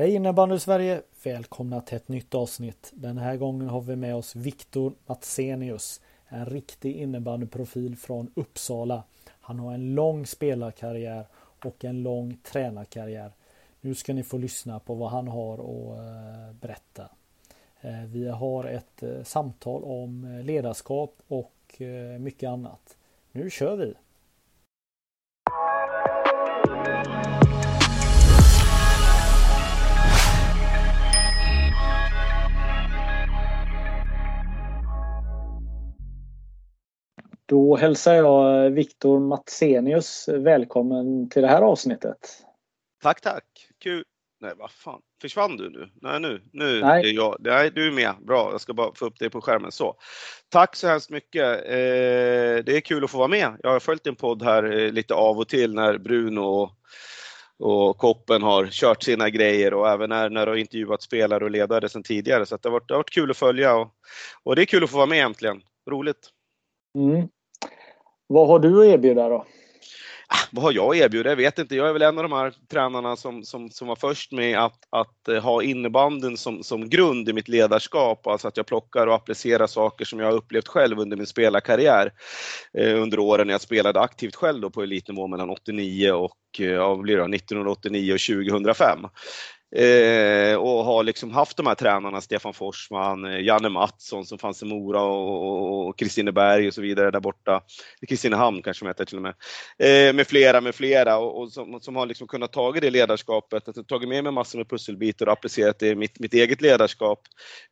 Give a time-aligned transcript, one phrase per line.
[0.00, 1.02] Hej innebandy Sverige!
[1.24, 2.90] Välkomna till ett nytt avsnitt.
[2.94, 6.00] Den här gången har vi med oss Viktor Matsenius.
[6.28, 9.02] En riktig innebandyprofil från Uppsala.
[9.28, 11.26] Han har en lång spelarkarriär
[11.64, 13.32] och en lång tränarkarriär.
[13.80, 17.08] Nu ska ni få lyssna på vad han har att eh, berätta.
[17.80, 21.82] Eh, vi har ett eh, samtal om ledarskap och
[22.18, 22.96] mycket annat.
[23.32, 23.94] Nu kör vi!
[37.50, 42.18] Då hälsar jag Viktor Matsenius välkommen till det här avsnittet.
[43.02, 43.44] Tack, tack.
[43.82, 44.04] Kul.
[44.40, 45.00] Nej, vad fan.
[45.22, 45.90] Försvann du nu?
[46.02, 46.42] Nej, nu.
[46.52, 47.10] Nu Nej.
[47.10, 47.36] är jag.
[47.40, 48.14] Nej, du är med.
[48.20, 48.48] Bra.
[48.52, 49.72] Jag ska bara få upp dig på skärmen.
[49.72, 49.94] Så.
[50.48, 51.64] Tack så hemskt mycket.
[51.64, 53.56] Eh, det är kul att få vara med.
[53.62, 56.70] Jag har följt din podd här eh, lite av och till när Bruno och,
[57.58, 61.50] och Koppen har kört sina grejer och även när, när du har intervjuat spelare och
[61.50, 62.46] ledare sedan tidigare.
[62.46, 63.88] Så det, har varit, det har varit kul att följa och,
[64.42, 65.62] och det är kul att få vara med äntligen.
[65.90, 66.30] Roligt.
[66.98, 67.28] Mm.
[68.32, 69.46] Vad har du att erbjuda då?
[70.28, 71.30] Ah, vad har jag att erbjuda?
[71.30, 71.76] Jag vet inte.
[71.76, 74.78] Jag är väl en av de här tränarna som, som, som var först med att,
[74.90, 78.26] att eh, ha innebanden som, som grund i mitt ledarskap.
[78.26, 82.12] Alltså att jag plockar och applicerar saker som jag har upplevt själv under min spelarkarriär.
[82.78, 86.66] Eh, under åren när jag spelade aktivt själv då på elitnivå mellan 89 och eh,
[86.66, 88.98] ja, blir det, 1989 och 2005.
[89.76, 94.62] Eh, och har liksom haft de här tränarna, Stefan Forsman, eh, Janne Mattsson som fanns
[94.62, 97.60] i Mora och Kristineberg och, och så vidare där borta.
[98.08, 99.34] Kristinehamn kanske de heter till och med.
[99.78, 103.68] Eh, med flera, med flera och, och som, som, har liksom kunnat tagit det ledarskapet,
[103.68, 107.20] alltså, tagit med mig massor med pusselbitar och applicerat det i mitt, mitt eget ledarskap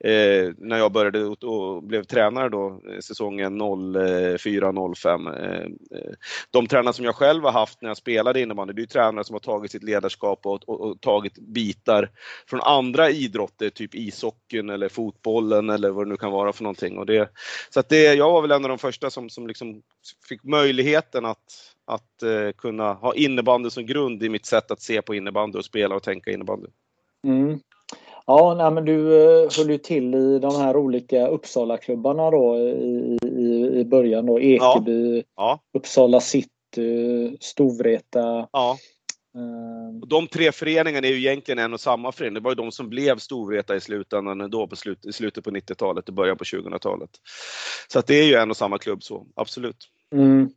[0.05, 5.43] eh, när jag började och, och, blev tränare då eh, säsongen 04-05.
[5.43, 5.61] Eh,
[5.99, 6.13] eh,
[6.51, 9.25] de tränare som jag själv har haft när jag spelade innebandy, det är ju tränare
[9.25, 12.11] som har tagit sitt ledarskap och, och tagit bitar bitar
[12.47, 16.99] från andra idrotter, typ ishockeyn eller fotbollen eller vad det nu kan vara för någonting.
[16.99, 17.31] Och det,
[17.71, 19.83] så att det, jag var väl en av de första som, som liksom
[20.29, 25.03] fick möjligheten att, att uh, kunna ha innebandy som grund i mitt sätt att se
[25.03, 26.67] på innebandy och spela och tänka innebandy.
[27.25, 27.61] Mm.
[28.27, 33.19] Ja, nej, men du uh, höll ju till i de här olika Uppsala-klubbarna då i,
[33.23, 34.41] i, i början då.
[34.41, 35.23] Ekeby, ja.
[35.37, 35.61] Ja.
[35.79, 38.49] Uppsala city, Storvreta.
[38.53, 38.77] Ja.
[39.37, 40.01] Ehm.
[40.09, 42.35] De tre föreningarna är ju egentligen en och samma förening.
[42.35, 45.51] Det var ju de som blev Storvreta i slutändan då på slut, i slutet på
[45.51, 47.11] 90-talet och början på 2000-talet.
[47.89, 49.77] Så att det är ju en och samma klubb så, absolut.
[50.15, 50.51] Mm.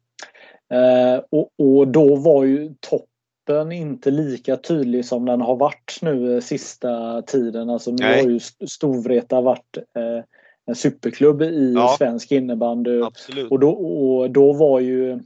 [0.73, 6.35] Eh, och, och, då var ju toppen inte lika tydlig som den har varit nu
[6.35, 7.69] eh, sista tiden.
[7.69, 8.23] Alltså nu Nej.
[8.23, 10.23] har ju Storvreta varit eh,
[10.65, 11.95] en superklubb i ja.
[11.97, 13.01] svensk innebandy.
[13.01, 13.51] Absolut.
[13.51, 15.19] Och då, och då var ju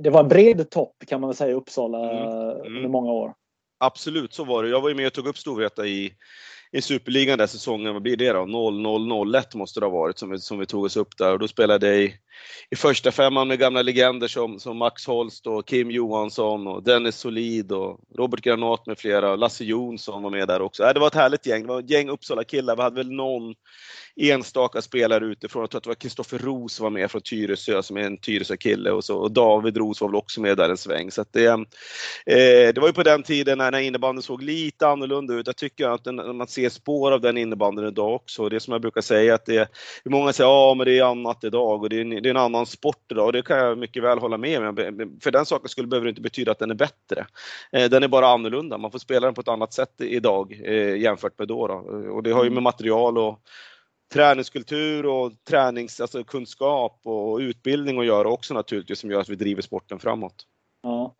[0.00, 2.32] det var en bred topp kan man väl säga i Uppsala mm.
[2.60, 2.76] Mm.
[2.76, 3.34] under många år.
[3.78, 4.68] Absolut, så var det.
[4.68, 6.12] Jag var ju med och tog upp Storvreta i,
[6.72, 8.40] i Superligan den säsongen, vad blir det då?
[8.40, 11.48] 0-0-0-1 måste det ha varit som vi, som vi tog oss upp där och då
[11.48, 12.14] spelade jag i,
[12.70, 17.16] i första femman med gamla legender som, som Max Holst och Kim Johansson och Dennis
[17.16, 19.36] Solid och Robert Granat med flera.
[19.36, 20.82] Lasse Jonsson var med där också.
[20.84, 21.62] Äh, det var ett härligt gäng.
[21.62, 22.76] Det var ett gäng Uppsala-killar.
[22.76, 23.54] Vi hade väl någon
[24.16, 25.62] enstaka spelare utifrån.
[25.62, 28.90] Jag tror att det var Kristoffer Ros var med från Tyresö som är en Tyresö-kille
[28.90, 31.10] och, så, och David Ros var väl också med där en sväng.
[31.10, 31.52] Så det, eh,
[32.26, 35.46] eh, det var ju på den tiden när, när innebandyn såg lite annorlunda ut.
[35.46, 38.48] Jag tycker att den, man ser spår av den innebandyn idag också.
[38.48, 39.68] Det är som jag brukar säga att det är,
[40.04, 42.36] många säger ja men det är annat idag och det är, en, det är en
[42.36, 44.76] annan sport idag och det kan jag mycket väl hålla med om.
[45.22, 47.26] För den saken skulle behöver inte betyda att den är bättre.
[47.72, 48.78] Eh, den är bara annorlunda.
[48.78, 51.66] Man får spela den på ett annat sätt idag eh, jämfört med då.
[51.66, 51.74] då.
[52.10, 53.40] Och det har ju med material och
[54.12, 59.36] träningskultur och tränings, alltså kunskap och utbildning att göra också naturligtvis som gör att vi
[59.36, 60.46] driver sporten framåt.
[60.82, 61.14] Ja.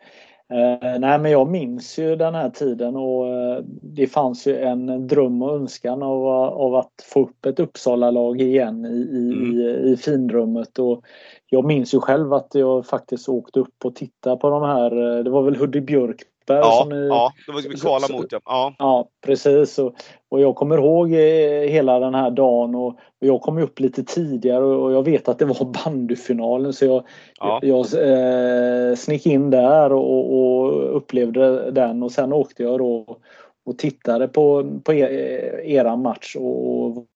[0.53, 5.07] Eh, nej men jag minns ju den här tiden och eh, det fanns ju en
[5.07, 9.53] dröm och önskan av, av att få upp ett Uppsala-lag igen i, i, mm.
[9.53, 10.79] i, i finrummet.
[10.79, 11.05] Och
[11.47, 15.19] jag minns ju själv att jag faktiskt åkte upp och tittade på de här.
[15.19, 18.41] Eh, det var väl Hudik Björk Ja, ni, ja, det var vi kvala mot ja.
[18.45, 18.75] ja.
[18.79, 19.79] Ja, precis.
[19.79, 19.95] Och,
[20.29, 24.05] och jag kommer ihåg eh, hela den här dagen och, och jag kom upp lite
[24.05, 27.05] tidigare och jag vet att det var bandyfinalen så jag,
[27.41, 27.61] ja.
[27.63, 33.19] jag eh, snick in där och, och, upplevde den och sen åkte jag då
[33.65, 35.09] och tittade på, på er,
[35.65, 37.07] eran match och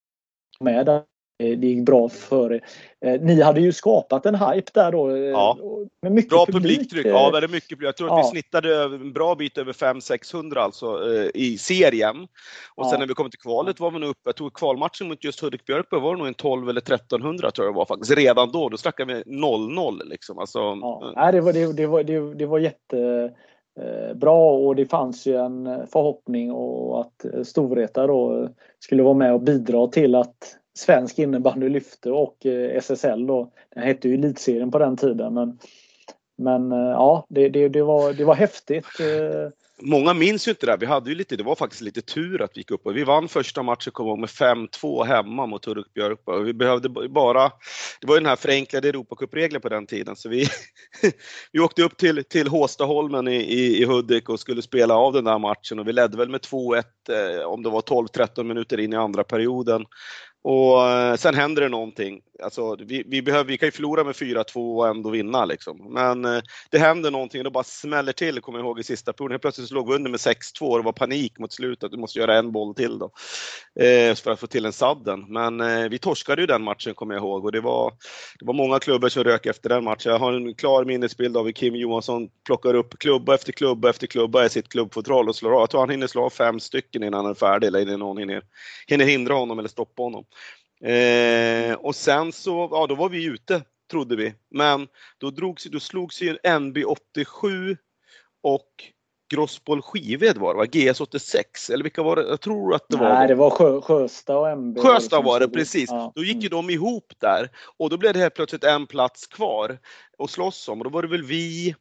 [0.59, 2.61] med där Eh, det gick bra för.
[3.05, 5.09] Eh, ni hade ju skapat en hype där då.
[5.09, 5.57] Eh, ja.
[6.01, 6.61] Med mycket bra publik.
[6.63, 7.05] publiktryck.
[7.05, 7.81] Ja, väldigt mycket.
[7.81, 8.29] Jag tror att ja.
[8.33, 10.99] vi snittade en bra bit över 500-600 alltså
[11.33, 12.23] i serien.
[12.75, 12.89] Och ja.
[12.89, 15.39] sen när vi kom till kvalet var vi nog uppe, jag tror kvalmatchen mot just
[15.39, 18.17] Hudik Björkby var det nog en 12 eller 1300 tror jag det var faktiskt.
[18.17, 20.39] Redan då, då snackade vi 0-0 liksom.
[20.39, 21.13] Alltså, ja.
[21.15, 23.31] Nej, det var, det, det var, det, det var jätte
[24.15, 28.49] bra och det fanns ju en förhoppning och att Storvreta då
[28.79, 33.51] skulle vara med och bidra till att svensk innebandy lyfte och eh, SSL då.
[33.75, 35.59] Den hette ju Elitserien på den tiden men
[36.37, 38.99] men eh, ja, det, det, det, var, det var häftigt.
[38.99, 39.49] Eh.
[39.81, 40.77] Många minns ju inte det.
[40.77, 42.81] Vi hade ju lite, det var faktiskt lite tur att vi gick upp.
[42.85, 46.19] Vi vann första matchen, kom ihåg, med 5-2 hemma mot Hudik Björk.
[46.45, 47.51] Vi behövde bara,
[48.01, 50.47] det var ju den här förenklade Europacupregeln på den tiden, så vi,
[51.51, 55.23] vi åkte upp till, till Håstaholmen i, i, i Hudik och skulle spela av den
[55.23, 58.95] där matchen och vi ledde väl med 2-1 om det var 12-13 minuter in i
[58.95, 59.85] andra perioden.
[60.47, 62.21] Och eh, sen händer det någonting.
[62.43, 65.45] Alltså, vi, vi, behöver, vi kan ju förlora med 4-2 och ändå vinna.
[65.45, 65.93] Liksom.
[65.93, 69.13] Men eh, det händer någonting och det bara smäller till, kommer jag ihåg, i sista
[69.13, 69.33] perioden.
[69.33, 71.91] Helt plötsligt så låg vi under med 6-2 och det var panik mot slutet.
[71.91, 73.05] Du måste göra en boll till då.
[73.83, 75.25] Eh, för att få till en sadden.
[75.27, 77.45] Men eh, vi torskade ju den matchen, kommer jag ihåg.
[77.45, 77.93] Och det var,
[78.39, 80.11] det var många klubbor som rök efter den matchen.
[80.11, 84.07] Jag har en klar minnesbild av hur Kim Johansson plockar upp klubba efter klubba efter
[84.07, 85.59] klubba i sitt klubbfodral och slår av.
[85.59, 88.17] Jag tror han hinner slå av fem stycken innan han är färdig, eller innan någon
[88.17, 88.41] hinner,
[88.87, 90.25] hinner hindra honom eller stoppa honom.
[90.81, 93.61] Eh, och sen så, ja då var vi ute,
[93.91, 94.33] trodde vi.
[94.51, 94.87] Men
[95.17, 97.77] då, drogs, då slogs ju NB87
[98.43, 98.69] och
[99.33, 100.65] Grossboll Skived var det va?
[100.65, 101.71] GS86?
[101.73, 102.27] Eller vilka var det?
[102.27, 103.09] Jag tror att det var...
[103.09, 104.79] Nej, det var Sjö, Sjösta och MB.
[104.79, 105.89] Sjösta var det, precis.
[105.89, 106.11] Ja.
[106.15, 107.49] Då gick ju de ihop där.
[107.77, 109.77] Och då blev det helt plötsligt en plats kvar
[110.17, 110.79] att slåss om.
[110.79, 111.75] Och då var det väl vi,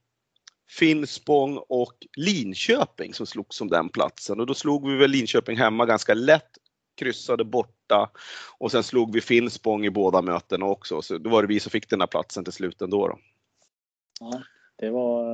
[0.70, 4.40] Finspång och Linköping som slogs om den platsen.
[4.40, 6.50] Och då slog vi väl Linköping hemma ganska lätt
[6.94, 8.10] kryssade borta
[8.58, 11.02] och sen slog vi Finspång i båda mötena också.
[11.02, 13.08] Så då var det vi som fick den här platsen till slut ändå.
[13.08, 13.18] Då.
[14.20, 14.42] Ja,
[14.76, 15.24] det var...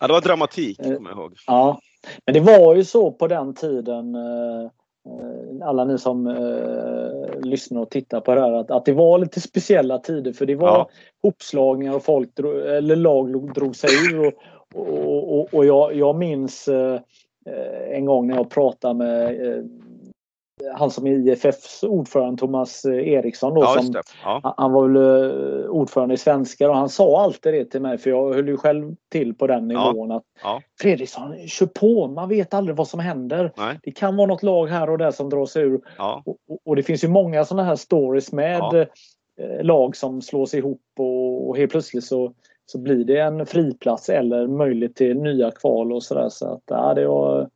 [0.00, 1.34] Ja, det var dramatik, eh, kommer jag ihåg.
[1.46, 1.80] Ja,
[2.24, 4.64] men det var ju så på den tiden eh,
[5.08, 9.18] eh, alla ni som eh, lyssnar och tittar på det här att, att det var
[9.18, 10.88] lite speciella tider för det var ja.
[11.22, 14.26] hopslagningar och folk drog, eller lag drog sig ur.
[14.26, 17.00] Och, och, och, och jag, jag minns eh,
[17.90, 19.64] en gång när jag pratade med eh,
[20.74, 24.54] han som är IFFs ordförande Thomas eh, Eriksson då, ja, som, ja.
[24.56, 28.10] han var väl eh, ordförande i svenskar och han sa alltid det till mig för
[28.10, 30.16] jag höll ju själv till på den nivån ja.
[30.16, 30.62] att ja.
[30.80, 33.52] Fredriksson, kör på, man vet aldrig vad som händer.
[33.56, 33.78] Nej.
[33.82, 35.80] Det kan vara något lag här och där som drar sig ur.
[36.24, 38.74] Och, och, det finns ju många sådana här stories med
[39.40, 42.32] eh, lag som slås ihop och, och helt plötsligt så
[42.66, 46.28] så blir det en friplats eller möjlighet till nya kval och sådär.
[46.28, 47.50] Så att, ja, det var,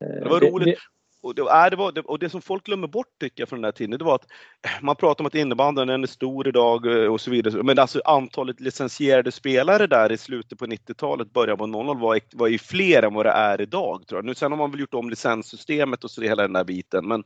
[0.00, 0.78] det var roligt.
[1.26, 3.60] Och det, äh, det, var, det, och det som folk glömmer bort tycker jag från
[3.60, 4.26] den här tiden, det var att
[4.64, 7.62] eh, man pratar om att innebandyn är stor idag eh, och så vidare.
[7.62, 12.48] Men alltså antalet licensierade spelare där i slutet på 90-talet, början på 00 var, var
[12.48, 14.06] ju fler än vad det är idag.
[14.06, 14.24] Tror jag.
[14.24, 17.08] Nu sen har man väl gjort om licenssystemet och så hela den där biten.
[17.08, 17.24] Men,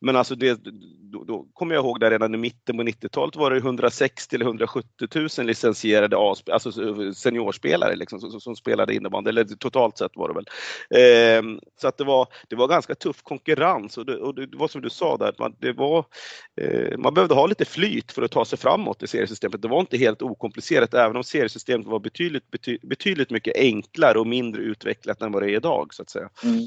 [0.00, 0.60] men alltså det,
[1.12, 4.46] då, då kommer jag ihåg där redan i mitten på 90-talet var det 160 eller
[4.46, 10.28] 170 000 licensierade alltså eh, seniorspelare liksom, som, som spelade innebandy, eller totalt sett var
[10.28, 10.46] det väl.
[11.00, 14.56] Eh, så att det var, det var ganska tuff konkurrens konkurrens och det, och det
[14.56, 16.04] var som du sa där, man, det var,
[16.60, 19.62] eh, man behövde ha lite flyt för att ta sig framåt i seriesystemet.
[19.62, 24.26] Det var inte helt okomplicerat även om seriesystemet var betydligt, bety, betydligt mycket enklare och
[24.26, 26.28] mindre utvecklat än vad det är idag så att säga.
[26.44, 26.60] Mm.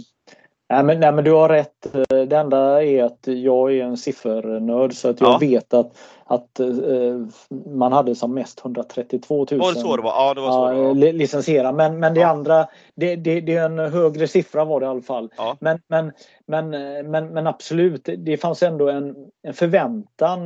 [0.73, 1.87] Nej men, nej men du har rätt.
[2.07, 5.37] Det enda är att jag är en siffernörd så att jag ja.
[5.37, 7.27] vet att, att uh,
[7.65, 10.11] man hade som mest 132 000 var det så det var?
[10.11, 11.13] Ja, det var så det var.
[11.13, 11.71] licensiera.
[11.71, 12.27] Men, men det ja.
[12.27, 15.29] andra, det, det, det, är en högre siffra var det i alla fall.
[15.37, 15.57] Ja.
[15.59, 16.11] Men, men,
[16.47, 16.69] men,
[17.11, 19.15] men, men absolut, det fanns ändå en,
[19.47, 20.39] en förväntan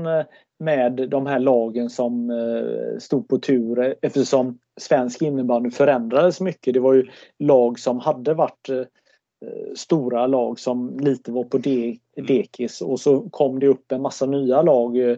[0.59, 2.31] med de här lagen som
[2.99, 6.73] stod på tur eftersom svensk innebandy förändrades mycket.
[6.73, 7.05] Det var ju
[7.39, 8.85] lag som hade varit Eh,
[9.75, 12.27] stora lag som lite var på de, mm.
[12.27, 15.17] dekis och så kom det upp en massa nya lag eh,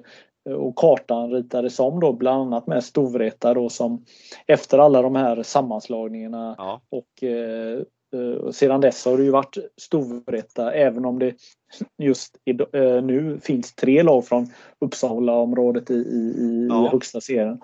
[0.56, 4.06] och kartan ritades om då bland annat med Storvreta då som
[4.48, 6.82] efter alla de här sammanslagningarna ja.
[6.90, 7.80] och eh,
[8.14, 11.34] eh, sedan dess har det ju varit Storvreta även om det
[11.98, 12.38] just
[12.74, 14.48] eh, nu finns tre lag från
[14.80, 16.90] Uppsala-området i, i, i ja.
[16.92, 17.60] högsta serien.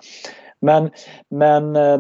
[0.60, 0.90] Men,
[1.30, 2.00] men eh,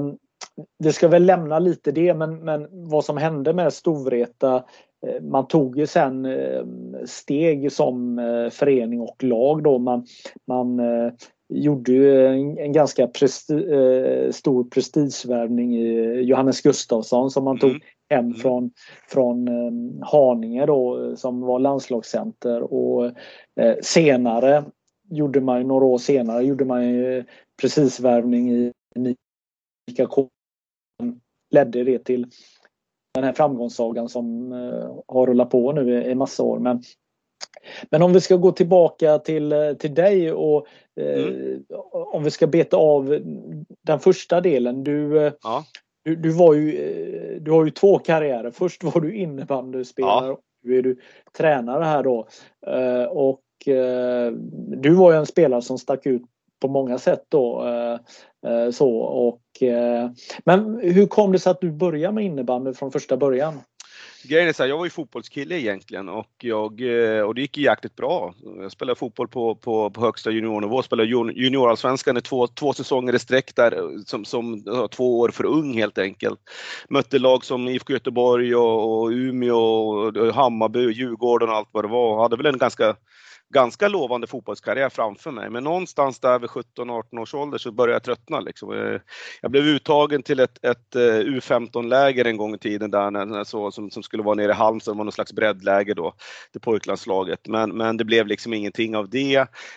[0.77, 4.63] vi ska väl lämna lite det men, men vad som hände med Storvreta
[5.21, 6.27] man tog ju sen
[7.05, 8.17] steg som
[8.51, 9.79] förening och lag då.
[9.79, 10.05] Man,
[10.47, 10.81] man
[11.49, 17.81] gjorde ju en, ganska presti, eh, stor prestigevärvning i Johannes Gustafsson som man tog mm.
[18.09, 18.33] hem mm.
[18.33, 18.71] från,
[19.07, 23.05] från eh, Haninge då som var landslagscenter och
[23.59, 24.63] eh, senare
[25.09, 27.23] gjorde man några år senare gjorde man ju
[27.61, 28.73] precisvärvning i
[29.87, 30.29] Mika K
[31.51, 32.27] ledde det till
[33.15, 36.59] den här framgångssagan som eh, har rullat på nu i, massa år.
[36.59, 36.83] Men
[37.89, 40.67] men om vi ska gå tillbaka till, eh, till dig och
[40.99, 41.63] eh, mm.
[41.91, 43.19] om vi ska beta av
[43.81, 44.83] den första delen.
[44.83, 45.65] Du, ja.
[46.03, 48.51] du, du, var ju, du har ju två karriärer.
[48.51, 50.31] Först var du innebandyspelare ja.
[50.31, 50.99] och nu är du
[51.37, 52.27] tränare här då.
[53.09, 53.41] Och
[54.77, 56.21] du var ju en spelare som stack ut
[56.61, 57.63] på många sätt då.
[58.45, 60.09] Eh, så, och, eh,
[60.45, 63.59] men hur kom det sig att du började med innebandy från första början?
[64.23, 67.57] Grejen är så här, jag var ju fotbollskille egentligen och, jag, eh, och det gick
[67.57, 68.33] ju jäkligt bra.
[68.61, 73.19] Jag spelade fotboll på, på, på högsta juniornivå, spelade juniorallsvenskan i två, två säsonger i
[73.19, 76.39] sträck där som, som två år för ung helt enkelt.
[76.89, 81.89] Mötte lag som IFK Göteborg och, och Umeå och Hammarby Djurgården och allt vad det
[81.89, 82.21] var.
[82.21, 82.95] Hade väl en ganska
[83.53, 85.49] ganska lovande fotbollskarriär framför mig.
[85.49, 88.39] Men någonstans där vid 17-18 års ålder så började jag tröttna.
[88.39, 88.73] Liksom.
[88.73, 88.99] Eh,
[89.41, 93.71] jag blev uttagen till ett, ett eh, U15-läger en gång i tiden där, när, så,
[93.71, 96.13] som, som skulle vara nere i Halmstad, det var någon slags breddläger då,
[96.51, 97.47] till pojklandslaget.
[97.47, 99.35] Men, men det blev liksom ingenting av det.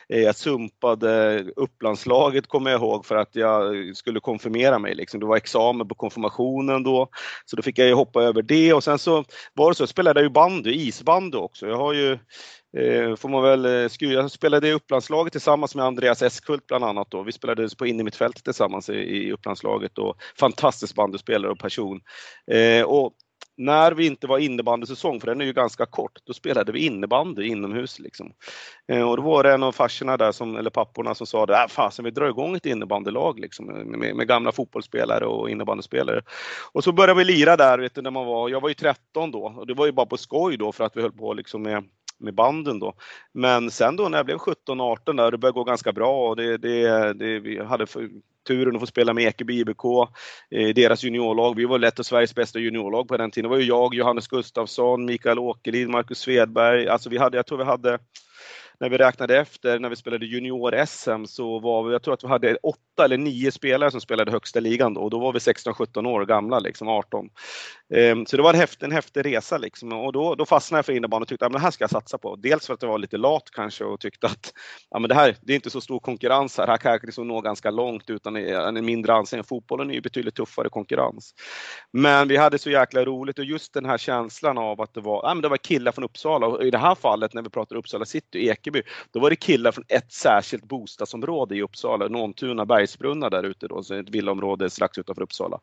[0.09, 4.95] Eh, jag sumpade upplandslaget kommer jag ihåg för att jag skulle konfirmera mig.
[4.95, 5.21] Liksom.
[5.21, 7.09] Det var examen på konfirmationen då,
[7.45, 10.23] så då fick jag hoppa över det och sen så var det så, jag spelade
[10.23, 11.67] ju bandy, isbandy också.
[11.67, 12.19] Jag har ju
[12.77, 17.11] Eh, får man väl eh, Jag spelade i Upplandslaget tillsammans med Andreas Eskult bland annat.
[17.11, 17.23] Då.
[17.23, 19.99] Vi spelade på innermittfältet tillsammans i, i Upplandslaget.
[19.99, 22.01] Och fantastisk bandyspelare och person.
[22.51, 23.13] Eh, och
[23.57, 27.47] när vi inte var innebandysäsong, för den är ju ganska kort, då spelade vi innebandy
[27.47, 27.99] inomhus.
[27.99, 28.33] Liksom.
[28.93, 31.51] Eh, och då var det en av farsorna där, som, eller papporna, som sa att
[31.51, 36.23] äh, fasen vi drar igång ett innebandylag liksom, med, med, gamla fotbollsspelare och innebandyspelare.
[36.73, 39.31] Och så började vi lira där, vet du, när man var, jag var ju 13
[39.31, 41.63] då, och det var ju bara på skoj då för att vi höll på liksom
[41.63, 41.85] med
[42.19, 42.95] med banden då.
[43.33, 46.57] Men sen då när jag blev 17-18 där, det började gå ganska bra och det,
[46.57, 47.87] det, det, vi hade
[48.47, 49.85] turen att få spela med Ekeby IBK,
[50.51, 51.57] eh, deras juniorlag.
[51.57, 53.51] Vi var lätt och Sveriges bästa juniorlag på den tiden.
[53.51, 56.89] Det var ju jag, Johannes Gustafsson, Mikael Åkerlid, Marcus Svedberg.
[56.89, 57.99] Alltså vi hade, jag tror vi hade
[58.81, 62.29] när vi räknade efter när vi spelade junior-SM så var vi, jag tror att vi
[62.29, 66.07] hade åtta eller nio spelare som spelade högsta ligan då och då var vi 16-17
[66.07, 67.29] år gamla, liksom 18.
[67.95, 70.87] Ehm, så det var en häftig, en häftig resa liksom och då, då fastnade jag
[70.87, 72.37] för innebandy och tyckte att det här ska jag satsa på.
[72.37, 74.53] Dels för att jag var lite lat kanske och tyckte att
[74.91, 76.67] ja, men det här, det är inte så stor konkurrens här.
[76.67, 79.49] Här kan jag liksom nå ganska långt utan en mindre anseende.
[79.49, 81.35] Fotbollen är ju betydligt tuffare konkurrens.
[81.93, 85.21] Men vi hade så jäkla roligt och just den här känslan av att det var,
[85.25, 87.77] ja, men det var killar från Uppsala och i det här fallet när vi pratar
[87.77, 88.83] Uppsala city, Ekeby,
[89.13, 93.83] då var det killar från ett särskilt bostadsområde i Uppsala, Nåntuna, Bergsbrunna där ute då,
[93.83, 95.59] så ett villaområde strax utanför Uppsala.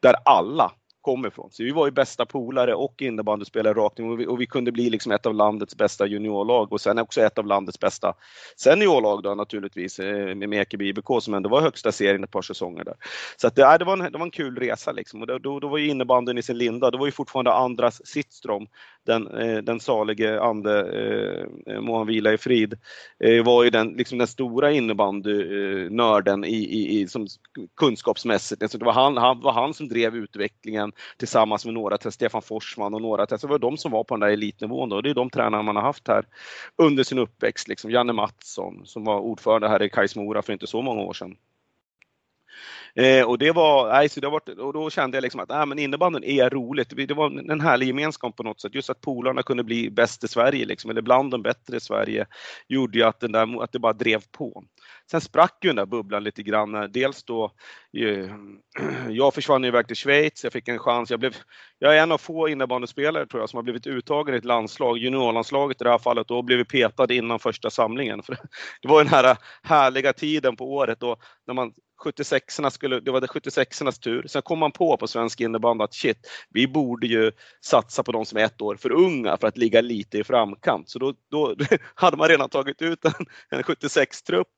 [0.00, 0.72] Där alla
[1.06, 1.50] kom ifrån.
[1.50, 4.90] Så vi var ju bästa polare och innebandyspelare rakt och vi, och vi kunde bli
[4.90, 8.14] liksom ett av landets bästa juniorlag och sen också ett av landets bästa
[8.56, 12.84] seniorlag då naturligtvis eh, med Ekeby IBK som ändå var högsta serien ett par säsonger
[12.84, 12.94] där.
[13.36, 15.60] Så att det, äh, det, var, en, det var en kul resa liksom och då,
[15.60, 16.90] då var ju innebandyn i sin linda.
[16.90, 18.66] Då var ju fortfarande Andras Sittström,
[19.06, 22.74] den, eh, den salige ande, eh, eh, må han vila i frid,
[23.24, 27.26] eh, var ju den, liksom den stora innebandynörden eh, i, i, i, som
[27.76, 28.62] kunskapsmässigt.
[28.62, 32.42] Alltså det var han, han, var han som drev utvecklingen tillsammans med några till Stefan
[32.42, 35.00] Forsman och några till, så det var de som var på den där elitnivån då.
[35.00, 36.24] Det är de tränarna man har haft här
[36.76, 37.68] under sin uppväxt.
[37.68, 37.90] Liksom.
[37.90, 41.36] Janne Mattsson som var ordförande här i Kais Mora för inte så många år sedan.
[42.98, 45.66] Eh, och det var, nej, så det var, och då kände jag liksom att nej,
[45.66, 46.92] men innebandyn är roligt.
[47.08, 48.74] Det var en härlig gemenskap på något sätt.
[48.74, 52.26] Just att polarna kunde bli bäst i Sverige, liksom, eller bland de bättre i Sverige,
[52.68, 54.64] gjorde ju att, den där, att det bara drev på.
[55.10, 56.92] Sen sprack ju den där bubblan lite grann.
[56.92, 57.52] Dels då,
[59.10, 61.10] jag försvann iväg till Schweiz, jag fick en chans.
[61.10, 61.36] Jag, blev,
[61.78, 64.98] jag är en av få innebandyspelare tror jag som har blivit uttagen i ett landslag,
[64.98, 68.22] juniorlandslaget i det här fallet, och blivit petad innan första samlingen.
[68.26, 68.38] För
[68.82, 71.72] det var den här härliga tiden på året då när man
[72.02, 74.26] 76 skulle, det var det 76 tur.
[74.26, 76.18] Sen kom man på på svensk innebandy att shit,
[76.50, 77.32] vi borde ju
[77.64, 80.90] satsa på de som är ett år för unga för att ligga lite i framkant.
[80.90, 81.56] Så då, då
[81.94, 84.48] hade man redan tagit ut en, en 76-trupp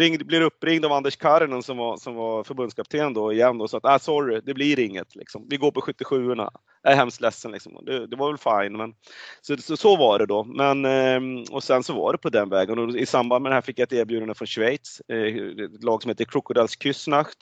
[0.00, 3.76] ringde, blir uppringd av Anders Karnen som var, som var förbundskapten då igen och sa
[3.76, 5.16] att ah, sorry, det blir inget.
[5.16, 5.46] Liksom.
[5.50, 6.50] Vi går på 77orna.
[6.82, 7.84] jag är hemskt ledsen liksom.
[7.84, 8.94] Det, det var väl fine, men
[9.40, 10.44] så, så, så var det då.
[10.44, 13.54] Men, ehm, och sen så var det på den vägen och i samband med det
[13.54, 17.36] här fick jag ett erbjudande från Schweiz, eh, ett lag som heter Krokodils Küsnacht,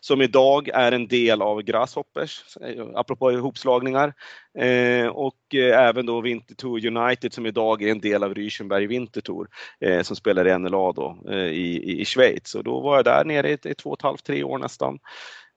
[0.00, 4.14] som idag är en del av Grasshoppers, eh, apropå ihopslagningar.
[4.58, 9.46] Eh, och eh, även då Winterthur United som idag är en del av Rüchenberg Winterthur
[9.80, 12.54] eh, som spelar i NLA då eh, i, i Schweiz.
[12.54, 14.98] Och då var jag där nere i, i två och ett halvt, tre år nästan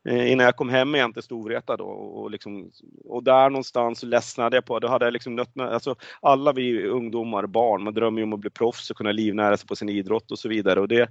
[0.10, 2.72] eh, innan jag kom hem igen till Storvreta då och, liksom,
[3.06, 6.88] och där någonstans så ledsnade jag på, då hade jag liksom nött, alltså alla vi
[6.88, 9.90] ungdomar, barn, man drömmer ju om att bli proffs och kunna livnära sig på sin
[9.90, 11.10] idrott och så vidare och det,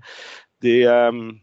[0.61, 1.39] det ehm,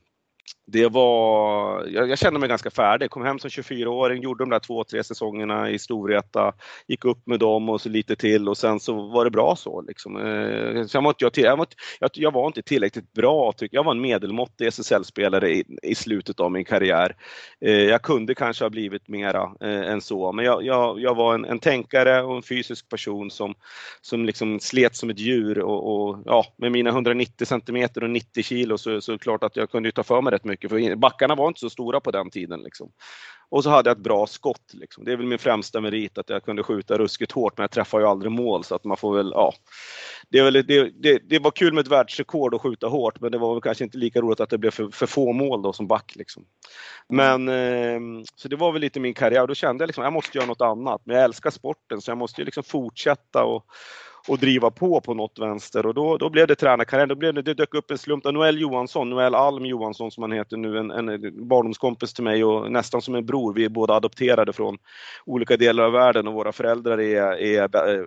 [0.71, 3.09] det var, jag, jag, kände mig ganska färdig.
[3.09, 6.53] Kom hem som 24-åring, gjorde de där två, tre säsongerna i Storvreta,
[6.87, 9.81] gick upp med dem och så lite till och sen så var det bra så.
[9.81, 10.15] Liksom.
[10.89, 11.67] Sen var jag, jag, var,
[11.99, 16.39] jag, jag var inte tillräckligt bra, tyck, jag var en medelmåttig SSL-spelare i, i, slutet
[16.39, 17.15] av min karriär.
[17.61, 21.33] Eh, jag kunde kanske ha blivit mera eh, än så, men jag, jag, jag var
[21.33, 23.55] en, en, tänkare och en fysisk person som,
[24.01, 28.43] som liksom slet som ett djur och, och ja, med mina 190 centimeter och 90
[28.43, 30.91] kilo så, så är det klart att jag kunde ta för mig rätt mycket mycket,
[30.91, 32.61] för backarna var inte så stora på den tiden.
[32.61, 32.91] Liksom.
[33.51, 34.73] Och så hade jag ett bra skott.
[34.73, 35.03] Liksom.
[35.03, 37.99] Det är väl min främsta merit att jag kunde skjuta ruskigt hårt, men jag träffar
[37.99, 39.53] ju aldrig mål så att man får väl, ja.
[40.29, 43.37] Det, väl, det, det, det, var kul med ett världsrekord att skjuta hårt, men det
[43.37, 45.87] var väl kanske inte lika roligt att det blev för, för få mål då som
[45.87, 46.15] back.
[46.15, 46.45] Liksom.
[47.09, 49.47] Men, eh, så det var väl lite min karriär.
[49.47, 51.01] Då kände jag liksom, jag måste göra något annat.
[51.05, 53.65] Men jag älskar sporten så jag måste ju liksom fortsätta och
[54.29, 57.07] och driva på på något vänster och då, då blev det tränarkarriär.
[57.07, 58.23] Då blev det, det dök upp en slump.
[58.23, 62.71] Noel Johansson, Noel Alm Johansson som han heter nu, en, en barndomskompis till mig och
[62.71, 63.53] nästan som en bror.
[63.53, 64.77] Vi är båda adopterade från
[65.25, 68.05] olika delar av världen och våra föräldrar är, är, eh,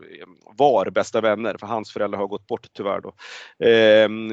[0.59, 3.01] var bästa vänner, för hans föräldrar har gått bort tyvärr.
[3.01, 3.13] Då.
[3.67, 4.31] Ehm,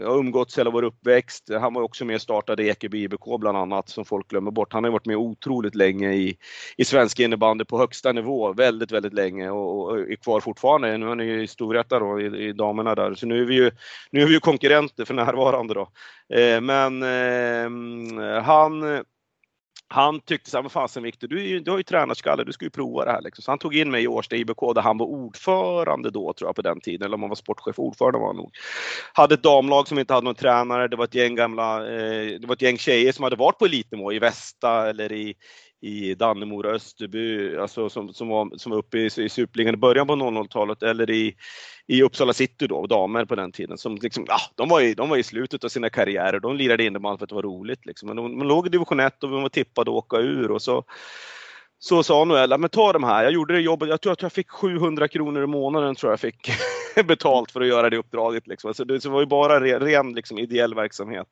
[0.00, 1.50] jag har umgåtts hela vår uppväxt.
[1.60, 4.72] Han var också med och startade Ekeby IBK bland annat, som folk glömmer bort.
[4.72, 6.36] Han har varit med otroligt länge i,
[6.76, 11.10] i svensk innebandy på högsta nivå, väldigt, väldigt länge och, och är kvar fortfarande nu
[11.10, 11.48] är ni i
[11.88, 13.14] då, i, i, damerna där.
[13.14, 13.70] Så nu är vi ju,
[14.10, 15.88] nu är vi ju konkurrenter för närvarande då.
[16.36, 19.04] Eh, men eh, han
[19.90, 22.70] han tyckte så här, vad fasen Viktor, du, du har ju tränarskalle, du ska ju
[22.70, 23.22] prova det här.
[23.22, 23.42] Liksom.
[23.42, 26.56] Så han tog in mig i Årsta IBK där han var ordförande då tror jag
[26.56, 28.52] på den tiden, eller om han var sportchef, ordförande var han nog.
[29.12, 32.46] Hade ett damlag som inte hade någon tränare, det var ett gäng gamla, eh, det
[32.46, 35.34] var ett gäng tjejer som hade varit på elitnivå i Västa eller i,
[35.80, 40.06] i Dannemora, Österby, alltså som, som, var, som var uppe i, i Superligan i början
[40.06, 41.36] på 00-talet eller i,
[41.86, 43.78] i Uppsala city då, damer på den tiden.
[43.78, 46.84] Som liksom, ja, de, var i, de var i slutet av sina karriärer, de lirade
[46.84, 47.86] innebandy för att det var roligt.
[47.86, 48.06] Liksom.
[48.06, 50.62] Men de, de låg i division 1 och de var tippade att åka ur och
[50.62, 50.84] så
[51.78, 53.24] så sa Noel, men ta de här.
[53.24, 56.20] Jag gjorde det jobbet, jag tror att jag fick 700 kronor i månaden tror jag
[56.20, 56.50] fick
[57.04, 58.46] betalt för att göra det uppdraget.
[58.46, 58.74] Liksom.
[58.74, 61.26] Så det, var ju bara ren, liksom, ideell verksamhet.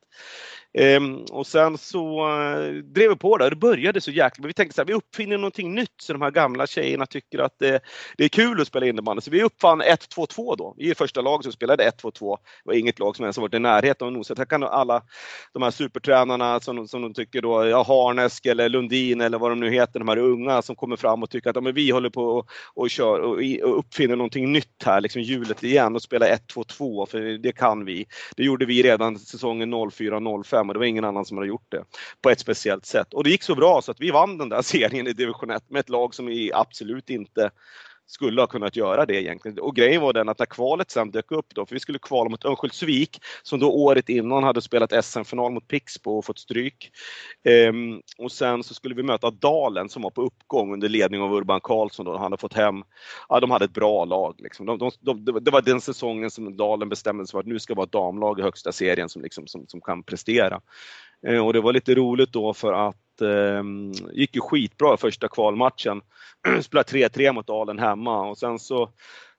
[0.78, 3.50] Ehm, och sen så eh, drev vi på där.
[3.50, 6.30] Det började så jäkla Vi tänkte så här, vi uppfinner någonting nytt så de här
[6.30, 7.80] gamla tjejerna tycker att det,
[8.16, 9.20] det är kul att spela innebandy.
[9.20, 10.74] Så vi uppfann 1-2-2 då.
[10.76, 12.36] Vi är första lag som spelade 1-2-2.
[12.36, 14.38] Det var inget lag som ens varit i närheten av att.
[14.38, 15.02] Här kan alla
[15.52, 19.60] de här supertränarna som, som de tycker då, ja, Harnesk eller Lundin eller vad de
[19.60, 22.10] nu heter, de här unga som kommer fram och tycker att ja, men vi håller
[22.10, 26.26] på och, och kör och, och uppfinner någonting nytt här, liksom hjulet igen och spela
[26.26, 28.06] 1-2-2 för det kan vi.
[28.36, 31.84] Det gjorde vi redan säsongen 04-05 och det var ingen annan som hade gjort det
[32.22, 33.14] på ett speciellt sätt.
[33.14, 35.70] Och det gick så bra så att vi vann den där serien i division 1
[35.70, 37.50] med ett lag som vi absolut inte
[38.06, 39.58] skulle ha kunnat göra det egentligen.
[39.58, 42.30] Och grejen var den att när kvalet sen dök upp då, för vi skulle kvala
[42.30, 46.90] mot Örnsköldsvik som då året innan hade spelat SM-final mot Pixbo och fått stryk.
[47.44, 51.32] Ehm, och sen så skulle vi möta Dalen som var på uppgång under ledning av
[51.32, 52.12] Urban Karlsson då.
[52.12, 52.82] Han hade fått hem,
[53.28, 54.66] ja de hade ett bra lag liksom.
[54.66, 57.74] De, de, de, det var den säsongen som Dalen bestämde sig för att nu ska
[57.74, 60.60] vara ett damlag i högsta serien som, liksom, som, som kan prestera.
[61.26, 63.62] Ehm, och det var lite roligt då för att eh,
[64.12, 66.00] gick ju skitbra första kvalmatchen.
[66.62, 68.90] Spelade 3-3 mot Alen hemma och sen så,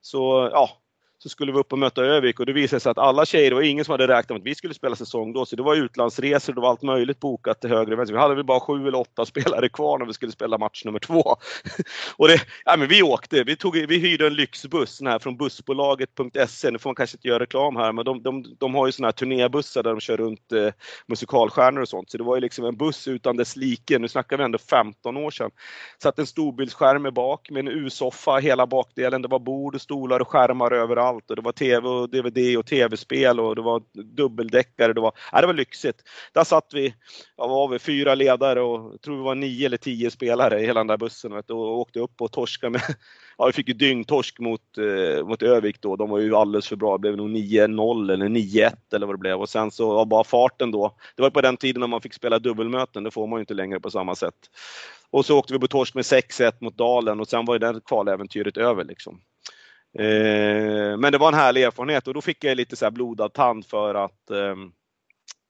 [0.02, 0.70] så ja,
[1.20, 2.40] så skulle vi upp och möta Övik.
[2.40, 4.46] Och det visade sig att alla tjejer, det var ingen som hade räknat med att
[4.46, 7.70] vi skulle spela säsong då, så det var utlandsresor, det var allt möjligt bokat till
[7.70, 8.14] höger och vänster.
[8.14, 11.00] Vi hade väl bara sju eller åtta spelare kvar när vi skulle spela match nummer
[11.00, 11.22] två.
[12.18, 16.72] och det, ja, men vi åkte, vi, tog, vi hyrde en lyxbuss här från bussbolaget.se,
[16.72, 19.08] nu får man kanske inte göra reklam här, men de, de, de har ju såna
[19.08, 20.74] här turnébussar där de kör runt eh,
[21.08, 24.38] musikalstjärnor och sånt, så det var ju liksom en buss utan dess like, nu snackar
[24.38, 25.52] vi ändå 15 år sedan.
[26.04, 30.28] Satt en storbildsskärm bak med en U-soffa, hela bakdelen, det var bord och stolar och
[30.28, 34.94] skärmar överallt allt och det var tv och DVD och tv-spel och det var dubbeldäckare.
[34.94, 36.04] Det var, ja, det var lyxigt.
[36.34, 36.94] Där satt vi,
[37.38, 40.66] ja, var vi fyra ledare och jag tror vi var nio eller tio spelare i
[40.66, 42.82] hela den där bussen vet, och åkte upp och torskade med
[43.38, 45.96] Ja, vi fick ju dyngtorsk mot, eh, mot Övik då.
[45.96, 46.98] De var ju alldeles för bra.
[46.98, 49.42] Det blev nog 9-0 eller 9-1 eller vad det blev.
[49.42, 50.96] Och sen så var bara farten då.
[51.16, 53.04] Det var på den tiden när man fick spela dubbelmöten.
[53.04, 54.36] Det får man ju inte längre på samma sätt.
[55.10, 57.82] Och så åkte vi på torsk med 6-1 mot Dalen och sen var ju det
[57.86, 58.84] kvaläventyret över.
[58.84, 59.22] Liksom.
[60.00, 63.34] Eh, men det var en härlig erfarenhet och då fick jag lite så här blodad
[63.34, 64.72] tand för att ehm,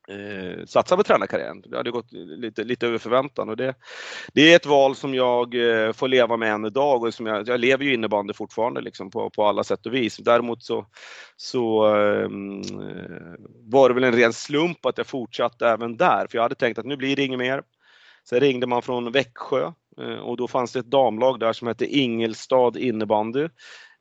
[0.09, 1.61] eh, satsa på tränarkarriären.
[1.61, 3.75] Det hade gått lite, lite över förväntan och det,
[4.33, 7.47] det är ett val som jag eh, får leva med än idag och som jag,
[7.47, 10.17] jag lever ju innebandy fortfarande liksom på, på alla sätt och vis.
[10.17, 10.85] Däremot så,
[11.35, 16.37] så ehm, eh, var det väl en ren slump att jag fortsatte även där, för
[16.37, 17.61] jag hade tänkt att nu blir det inget mer.
[18.29, 21.85] Sen ringde man från Växjö eh, och då fanns det ett damlag där som hette
[21.85, 23.47] Ingelstad innebandy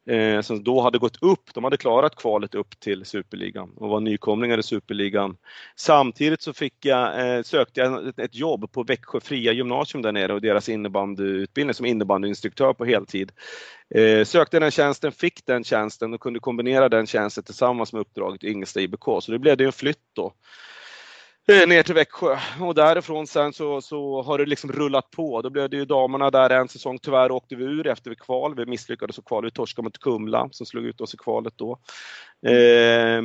[0.07, 4.01] eh, som då hade gått upp, de hade klarat kvalet upp till Superligan och var
[4.01, 5.37] nykomlingar i Superligan.
[5.77, 10.13] Samtidigt så fick jag, eh, sökte jag ett, ett, jobb på Växjö Fria Gymnasium där
[10.13, 13.33] nere och deras innebandyutbildning som innebandyinstruktör på heltid.
[13.95, 18.45] Eh, sökte den tjänsten, fick den tjänsten och kunde kombinera den tjänsten tillsammans med uppdraget
[18.45, 19.05] i Ingelstad IBK.
[19.21, 20.33] Så det blev det en flytt då
[21.53, 25.43] Eh, ner till Växjö och därifrån sen så, så har det liksom rullat på.
[25.43, 26.99] Då blev det ju damerna där en säsong.
[26.99, 28.55] Tyvärr åkte vi ur efter vi kval.
[28.55, 29.45] Vi misslyckades och kval.
[29.45, 31.79] Vi torskade mot Kumla som slog ut oss i kvalet då.
[32.47, 33.23] Eh,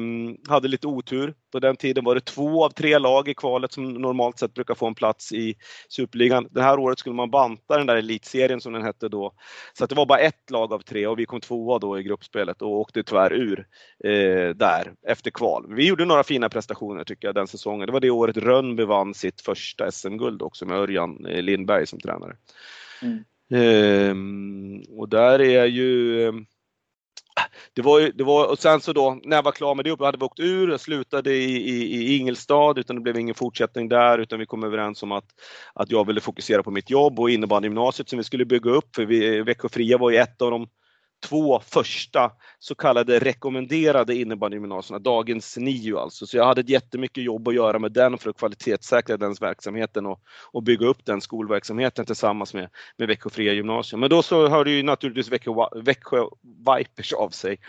[0.48, 1.34] hade lite otur.
[1.52, 4.76] På den tiden var det två av tre lag i kvalet som normalt sett brukar
[4.76, 5.56] få en plats i
[5.90, 6.48] Superligan.
[6.52, 9.34] Det här året skulle man banta den där elitserien som den hette då.
[9.74, 12.62] Så det var bara ett lag av tre och vi kom tvåa då i gruppspelet
[12.62, 13.68] och åkte tyvärr ur
[14.04, 15.66] eh, där efter kval.
[15.76, 17.86] Vi gjorde några fina prestationer tycker jag den säsongen.
[17.88, 22.00] Det var det året Rönnby vann sitt första SM-guld också med Örjan eh, Lindberg som
[22.00, 22.36] tränare.
[23.02, 23.24] Mm.
[23.54, 26.46] Ehm, och där är ju ehm,
[27.74, 30.06] det var ju, det var, och sen så då när jag var klar med det,
[30.06, 33.90] hade vi åkt ur, jag slutade i, i, i Ingelstad utan det blev ingen fortsättning
[33.90, 35.26] där utan vi kom överens om att,
[35.74, 38.96] att jag ville fokusera på mitt jobb och innebandygymnasiet som vi skulle bygga upp.
[38.96, 40.68] För vi, Växjö Fria var ju ett av de
[41.22, 46.28] två första så kallade rekommenderade innebandygymnasierna, dagens NIU alltså.
[46.28, 50.20] Så jag hade jättemycket jobb att göra med den för att kvalitetssäkra den verksamheten och,
[50.52, 54.00] och bygga upp den skolverksamheten tillsammans med, med Växjö Fria Gymnasium.
[54.00, 56.24] Men då så hörde ju naturligtvis Växjö, Växjö
[56.78, 57.60] Vipers av sig.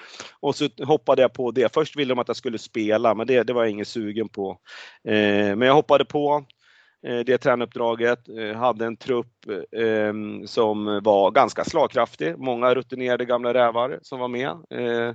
[0.40, 1.74] Och så hoppade jag på det.
[1.74, 4.58] Först ville de att jag skulle spela, men det, det var jag ingen sugen på.
[5.04, 6.44] Eh, men jag hoppade på
[7.06, 12.38] Eh, det tränuppdraget, eh, hade en trupp ehm, som var ganska slagkraftig.
[12.38, 14.48] Många rutinerade gamla rävar som var med.
[14.50, 15.14] Eh,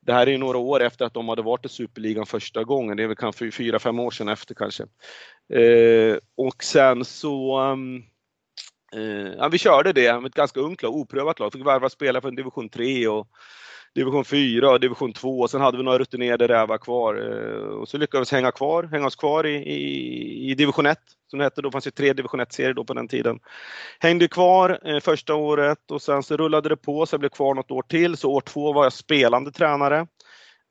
[0.00, 2.96] det här är några år efter att de hade varit i Superligan första gången.
[2.96, 4.84] Det är väl kanske fyra, fem år sedan efter kanske.
[6.36, 8.02] Och sen så ehm,
[8.92, 11.52] Eh, ja, vi körde det med ett ganska ungt lag, oprövat lag.
[11.52, 13.28] Fick värva spelare från division 3 och
[13.94, 17.14] division 4 och division 2 och sen hade vi några rutinerade rävar kvar.
[17.14, 20.98] Eh, och så lyckades vi hänga kvar, hänga oss kvar i, i, i division 1
[21.30, 23.38] som det hette då, fanns ju tre division 1-serier då på den tiden.
[23.98, 27.54] Hängde kvar eh, första året och sen så rullade det på så jag blev kvar
[27.54, 28.16] något år till.
[28.16, 30.06] Så år två var jag spelande tränare.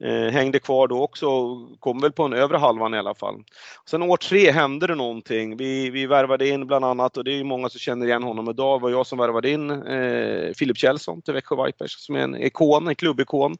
[0.04, 3.44] Eh, hängde kvar då också och kom väl på en övre halvan i alla fall.
[3.90, 5.58] Sen år tre hände det någonting.
[5.58, 8.80] Vi, vi värvade in bland annat, och det är många som känner igen honom idag,
[8.80, 12.36] det var jag som värvade in eh, Filip Kjellson till Växjö Vipers som är en
[12.36, 13.56] ikon, en klubbikon.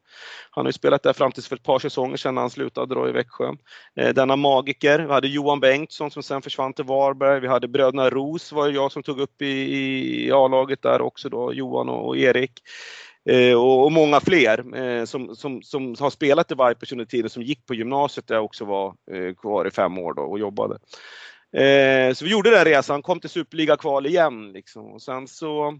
[0.50, 2.94] Han har ju spelat där fram till för ett par säsonger sedan när han slutade
[2.94, 3.52] dra i Växjö.
[3.96, 4.98] Eh, denna magiker.
[4.98, 7.40] Vi hade Johan Bengtsson som sen försvann till Varberg.
[7.40, 11.52] Vi hade bröderna Ros var jag som tog upp i, i A-laget där också då,
[11.52, 12.52] Johan och, och Erik.
[13.24, 17.30] Eh, och, och, många fler eh, som, som, som har spelat i Vipers under tiden
[17.30, 20.38] som gick på gymnasiet där jag också var eh, kvar i fem år då och
[20.38, 20.78] jobbade.
[21.52, 24.86] Eh, så vi gjorde den resan, kom till Superliga-kval igen liksom.
[24.86, 25.78] och sen så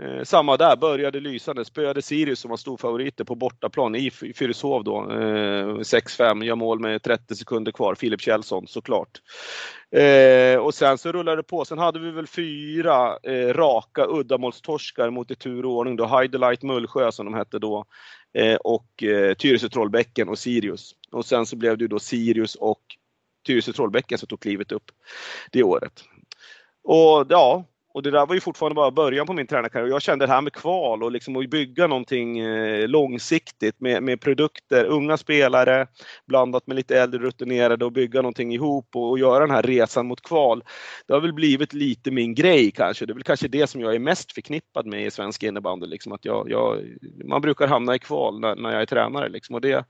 [0.00, 5.10] Eh, samma där, började lysande, spöade Sirius som var storfavoriter på bortaplan i Fyrishov då.
[5.12, 9.20] Eh, 6-5, gör mål med 30 sekunder kvar, Filip Kjellson såklart.
[9.90, 15.10] Eh, och sen så rullade det på, sen hade vi väl fyra eh, raka uddamålstorskar
[15.10, 17.84] mot i tur och ordning då, Heidelite Mullsjö som de hette då,
[18.38, 20.94] eh, och eh, Tyresö Trollbäcken och Sirius.
[21.12, 22.82] Och sen så blev det ju då Sirius och
[23.46, 24.90] Tyresö Trollbäcken som tog klivet upp
[25.52, 26.04] det året.
[26.84, 29.88] Och ja, och det där var ju fortfarande bara början på min tränarkarriär.
[29.88, 34.20] Jag kände det här med kval och liksom att bygga någonting eh, långsiktigt med, med
[34.20, 35.86] produkter, unga spelare
[36.26, 40.06] blandat med lite äldre rutinerade och bygga någonting ihop och, och, göra den här resan
[40.06, 40.64] mot kval.
[41.06, 43.06] Det har väl blivit lite min grej kanske.
[43.06, 45.86] Det är väl kanske det som jag är mest förknippad med i svensk innebandy.
[45.86, 46.78] Liksom att jag, jag,
[47.24, 49.28] man brukar hamna i kval när, när jag är tränare.
[49.28, 49.54] Liksom.
[49.54, 49.84] Och det,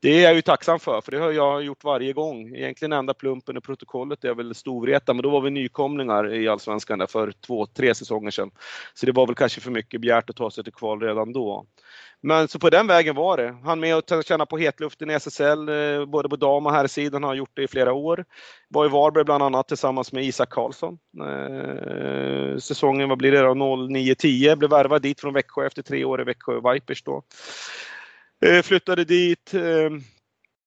[0.00, 2.56] det är jag ju tacksam för, för det har jag gjort varje gång.
[2.56, 6.98] Egentligen enda plumpen i protokollet är väl Storvreta, men då var vi nykomlingar i Allsvenskan
[6.98, 8.50] där för två, tre säsonger sedan.
[8.94, 11.66] Så det var väl kanske för mycket begärt att ta sig till kval redan då.
[12.26, 13.56] Men så på den vägen var det.
[13.64, 17.34] Han med och känna på hetluften i SSL, eh, både på dam och herrsidan, har
[17.34, 18.24] gjort det i flera år.
[18.68, 20.98] Var i Varberg bland annat tillsammans med Isak Karlsson.
[21.20, 26.20] Eh, säsongen, vad blir det då, 09-10, blev värvad dit från Växjö efter tre år
[26.20, 27.22] i Växjö Vipers då.
[28.46, 29.54] Eh, flyttade dit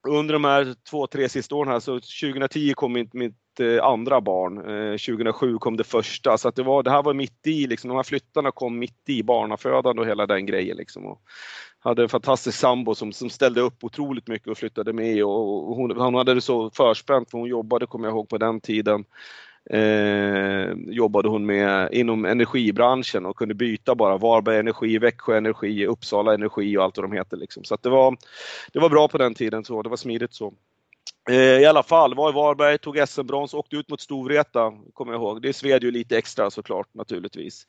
[0.07, 4.21] under de här två, tre sista åren här, så 2010 kom mitt, mitt Eh, andra
[4.21, 4.57] barn.
[4.57, 7.87] Eh, 2007 kom det första, så att det, var, det här var mitt i, liksom,
[7.87, 10.77] de här flyttarna kom mitt i barnafödande och hela den grejen.
[10.77, 11.05] Liksom.
[11.05, 11.21] Och
[11.79, 15.91] hade en fantastisk sambo som, som ställde upp otroligt mycket och flyttade med och, hon,
[15.97, 19.05] hon hade det så förspänt för hon jobbade, kommer jag ihåg, på den tiden
[19.69, 26.33] eh, jobbade hon med inom energibranschen och kunde byta bara Varberg Energi, Växjö Energi, Uppsala
[26.33, 27.37] Energi och allt vad de heter.
[27.37, 27.63] Liksom.
[27.63, 28.17] Så det, var,
[28.73, 30.53] det var bra på den tiden, så det var smidigt så.
[31.29, 35.21] Eh, I alla fall, var i Varberg, tog SM-brons, åkte ut mot Storvreta, kommer jag
[35.21, 35.41] ihåg.
[35.41, 37.63] Det sved ju lite extra såklart naturligtvis.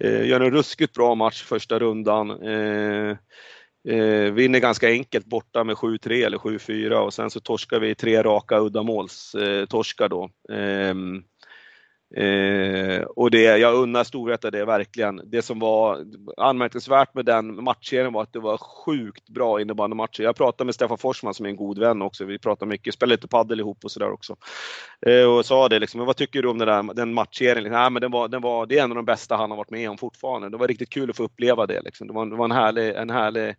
[0.00, 2.30] Eh, gör en ruskigt bra match första rundan.
[2.30, 3.16] Eh,
[3.88, 8.22] eh, vinner ganska enkelt borta med 7-3 eller 7-4 och sen så torskar vi tre
[8.22, 10.30] raka uddamålstorskar eh, då.
[10.52, 11.22] Ehm,
[12.16, 15.20] Eh, och det, jag unnar Storvreta det verkligen.
[15.24, 16.04] Det som var
[16.36, 20.22] anmärkningsvärt med den matchserien var att det var sjukt bra innebandymatcher.
[20.22, 22.24] Jag pratade med Stefan Forsman som är en god vän också.
[22.24, 24.36] Vi pratar mycket, spelar lite padel ihop och sådär också.
[25.06, 27.62] Eh, och sa det liksom, vad tycker du om den, där, den matchserien?
[27.62, 29.56] Liksom, Nej, men den var, den var, det är en av de bästa han har
[29.56, 30.50] varit med om fortfarande.
[30.50, 31.80] Det var riktigt kul att få uppleva det.
[31.82, 32.06] Liksom.
[32.06, 33.54] Det, var, det var en härlig, en härlig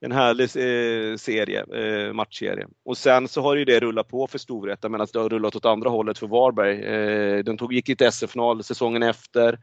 [0.00, 2.66] en härlig eh, serie, eh, matchserie.
[2.84, 5.64] Och sen så har ju det rullat på för Storvreta medan det har rullat åt
[5.64, 6.84] andra hållet för Varberg.
[6.84, 9.58] Eh, de tog, gick till SM-final säsongen efter,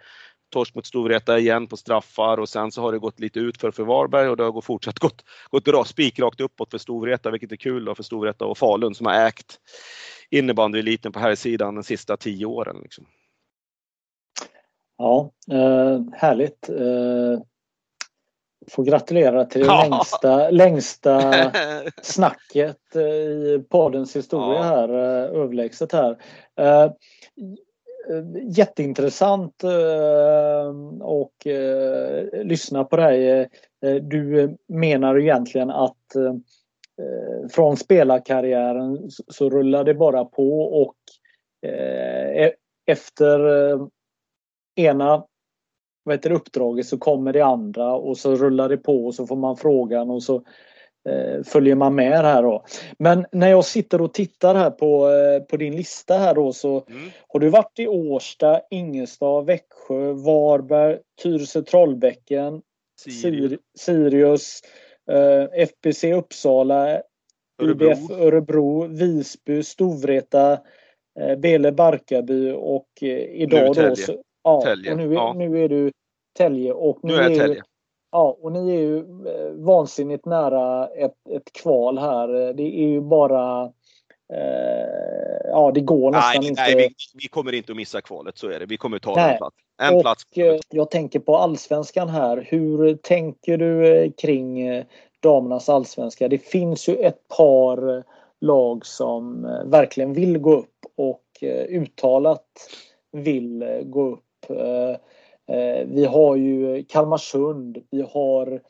[0.54, 3.72] torsk mot Storvreta igen på straffar och sen så har det gått lite ut för,
[3.72, 7.86] för Varberg och det har fortsatt gått, gått spikrakt uppåt för Storvreta, vilket är kul
[7.86, 9.60] då för Storvreta och Falun som har ägt
[10.30, 12.80] innebandyeliten på här sidan de sista tio åren.
[12.84, 13.06] Liksom.
[14.98, 16.70] Ja, eh, härligt.
[16.70, 17.42] Eh,
[18.64, 19.88] Eh, Får gratulera till det ja.
[19.90, 21.34] längsta, längsta
[22.02, 24.64] snacket i poddens historia ja.
[24.64, 26.12] här, eh, överlägset här.
[26.62, 26.92] Uh,
[28.58, 29.64] jätteintressant
[31.02, 31.34] och
[32.34, 33.50] lyssna på dig.
[34.02, 35.98] Du menar egentligen att
[37.52, 40.96] från spelarkarriären så rullar det bara på och
[41.70, 42.54] e-,
[42.86, 43.40] efter
[44.76, 45.24] ena
[46.04, 49.36] vad heter uppdraget så kommer det andra och så rullar det på och så får
[49.36, 50.36] man frågan och så
[51.10, 52.66] eh, följer man med här då.
[52.98, 56.84] Men när jag sitter och tittar här på, eh, på din lista här då så
[56.90, 57.10] mm.
[57.28, 62.62] har du varit i Årsta, Ingelstad, Växjö, Varberg, Tyresö, Trollbäcken,
[63.02, 64.62] Sirius, Sirius
[65.12, 67.02] eh, FBC Uppsala,
[67.62, 67.92] Örebro.
[67.92, 70.60] UBF Örebro, Visby, Storvreta,
[71.20, 74.92] eh, Bele Barkarby och eh, idag då så, Ja, Tälje.
[74.92, 75.34] och nu är, ja.
[75.34, 75.92] nu är du
[76.38, 76.74] Tälje.
[76.74, 77.64] Och nu, nu är jag Tälje.
[78.12, 82.54] Ja, och ni är ju eh, vansinnigt nära ett, ett kval här.
[82.54, 83.64] Det är ju bara
[84.34, 86.62] eh, Ja, det går nästan nej, inte.
[86.62, 88.66] Nej, vi, vi, kommer inte att missa kvalet, så är det.
[88.66, 89.32] Vi kommer ta nej.
[89.32, 89.56] en plats.
[89.82, 90.24] En och, plats.
[90.36, 92.48] Eh, jag tänker på allsvenskan här.
[92.50, 94.84] Hur tänker du eh, kring
[95.20, 96.28] damernas allsvenska?
[96.28, 98.04] Det finns ju ett par
[98.42, 102.46] lag som verkligen vill gå upp och uttalat
[103.12, 104.96] vill gå upp Eh,
[105.56, 108.62] eh, vi har ju Kalmarsund, vi har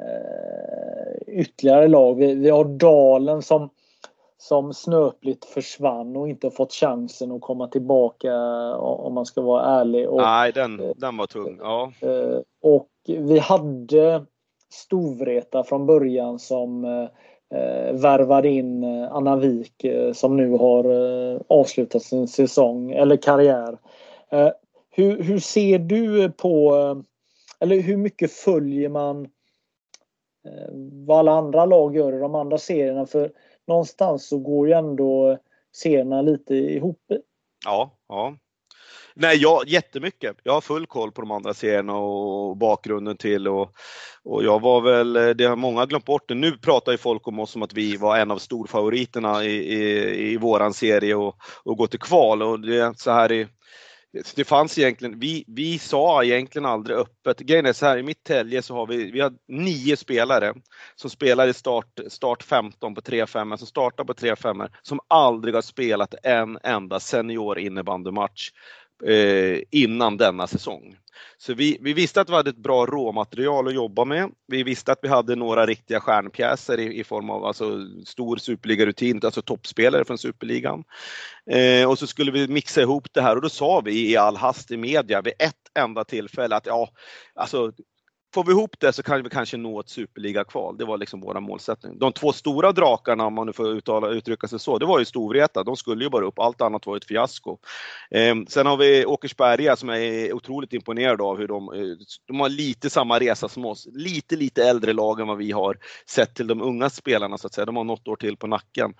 [0.00, 2.14] eh, ytterligare lag.
[2.14, 3.70] Vi, vi har Dalen som,
[4.38, 8.34] som snöpligt försvann och inte fått chansen att komma tillbaka
[8.76, 10.08] om man ska vara ärlig.
[10.08, 11.58] Och, Nej, den, den var tung.
[11.60, 11.92] Ja.
[12.62, 14.24] Och vi hade
[14.72, 20.84] Storvreta från början som eh, värvade in Anna Wik som nu har
[21.48, 23.78] avslutat sin säsong eller karriär.
[25.00, 26.74] Hur, hur ser du på,
[27.60, 29.24] eller hur mycket följer man
[30.46, 30.70] eh,
[31.06, 33.06] vad alla andra lag gör i de andra serierna?
[33.06, 33.32] För
[33.66, 35.38] någonstans så går ju ändå
[35.72, 37.02] serierna lite ihop.
[37.64, 38.36] Ja, ja.
[39.14, 40.36] Nej, jag, jättemycket.
[40.42, 43.72] Jag har full koll på de andra serierna och bakgrunden till och,
[44.24, 46.34] och jag var väl, eh, det har många glömt bort det.
[46.34, 50.32] Nu pratar ju folk om oss som att vi var en av storfavoriterna i, i,
[50.32, 53.46] i våran serie och, och gå till kval och det är så här i
[54.12, 57.38] det fanns egentligen, vi, vi sa egentligen aldrig öppet.
[57.38, 60.54] Grejen är så här, i mitt tälje så har vi, vi har nio spelare
[60.94, 65.62] som spelar i start, start 15 på 3-5, som startar på 3-5, som aldrig har
[65.62, 68.50] spelat en enda senior innebandymatch
[69.06, 70.96] eh, innan denna säsong.
[71.38, 74.30] Så vi, vi visste att vi hade ett bra råmaterial att jobba med.
[74.46, 79.20] Vi visste att vi hade några riktiga stjärnpjäser i, i form av alltså, stor superligarutin,
[79.24, 80.84] alltså toppspelare från superligan.
[81.50, 84.36] Eh, och så skulle vi mixa ihop det här och då sa vi i all
[84.36, 86.88] hast i media vid ett enda tillfälle att ja,
[87.34, 87.72] alltså
[88.34, 90.78] får vi ihop det så kan vi kanske nå ett superliga-kval.
[90.78, 91.98] Det var liksom våra målsättning.
[91.98, 95.04] De två stora drakarna, om man nu får uttala, uttrycka sig så, det var ju
[95.04, 95.64] Storvreta.
[95.64, 96.38] De skulle ju bara upp.
[96.38, 97.58] Allt annat var ett fiasko.
[98.10, 102.40] Eh, sen har vi Åkersberga som jag är otroligt imponerad av hur de, eh, de
[102.40, 103.88] har lite samma resa som oss.
[103.92, 105.78] Lite, lite äldre lag än vad vi har
[106.10, 107.64] sett till de unga spelarna så att säga.
[107.64, 108.94] De har något år till på nacken.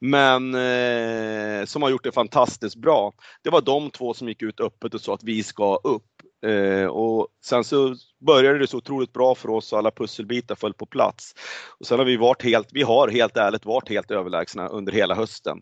[0.00, 3.12] Men eh, som har gjort det fantastiskt bra.
[3.42, 6.02] Det var de två som gick ut öppet och sa att vi ska upp.
[6.46, 10.74] Eh, och sen så började det så otroligt bra för oss och alla pusselbitar föll
[10.74, 11.34] på plats.
[11.80, 15.14] Och sen har vi varit helt, vi har helt ärligt varit helt överlägsna under hela
[15.14, 15.58] hösten.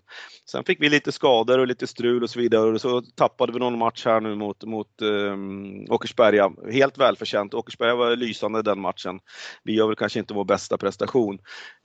[0.50, 3.58] Sen fick vi lite skador och lite strul och så vidare och så tappade vi
[3.58, 6.52] någon match här nu mot, mot um, Åkersberga.
[6.72, 7.54] Helt välförtjänt.
[7.54, 9.20] Åkersberga var lysande den matchen.
[9.64, 11.38] Vi gör väl kanske inte vår bästa prestation.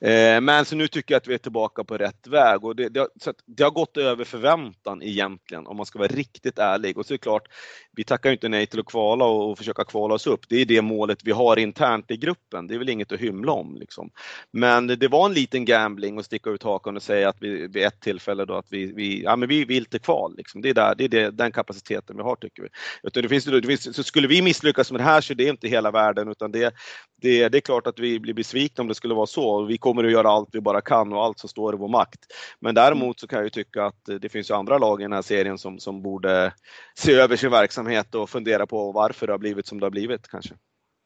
[0.05, 2.89] Eh, men så nu tycker jag att vi är tillbaka på rätt väg och det,
[2.89, 3.09] det, har,
[3.45, 6.97] det har gått över förväntan egentligen om man ska vara riktigt ärlig.
[6.97, 7.47] Och så är det klart,
[7.91, 10.41] vi tackar ju inte nej till att kvala och, och försöka kvala oss upp.
[10.49, 12.67] Det är det målet vi har internt i gruppen.
[12.67, 13.75] Det är väl inget att hymla om.
[13.75, 14.09] Liksom.
[14.51, 17.83] Men det var en liten gambling att sticka ut hakan och säga att vi vid
[17.83, 20.33] ett tillfälle då att vi, vi, ja, men vi vill till kval.
[20.37, 20.61] Liksom.
[20.61, 22.69] Det är, där, det är det, den kapaciteten vi har tycker vi.
[23.03, 25.43] Utan det finns, det finns, så skulle vi misslyckas med det här så är det
[25.43, 26.73] inte hela världen utan det,
[27.21, 29.63] det, det är klart att vi blir besvikna om det skulle vara så.
[29.63, 32.19] Vi kommer att göra allt vi bara kan och allt som står i vår makt.
[32.59, 35.13] Men däremot så kan jag ju tycka att det finns ju andra lag i den
[35.13, 36.53] här serien som, som borde
[36.95, 40.27] se över sin verksamhet och fundera på varför det har blivit som det har blivit
[40.27, 40.53] kanske.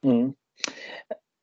[0.04, 0.32] Mm.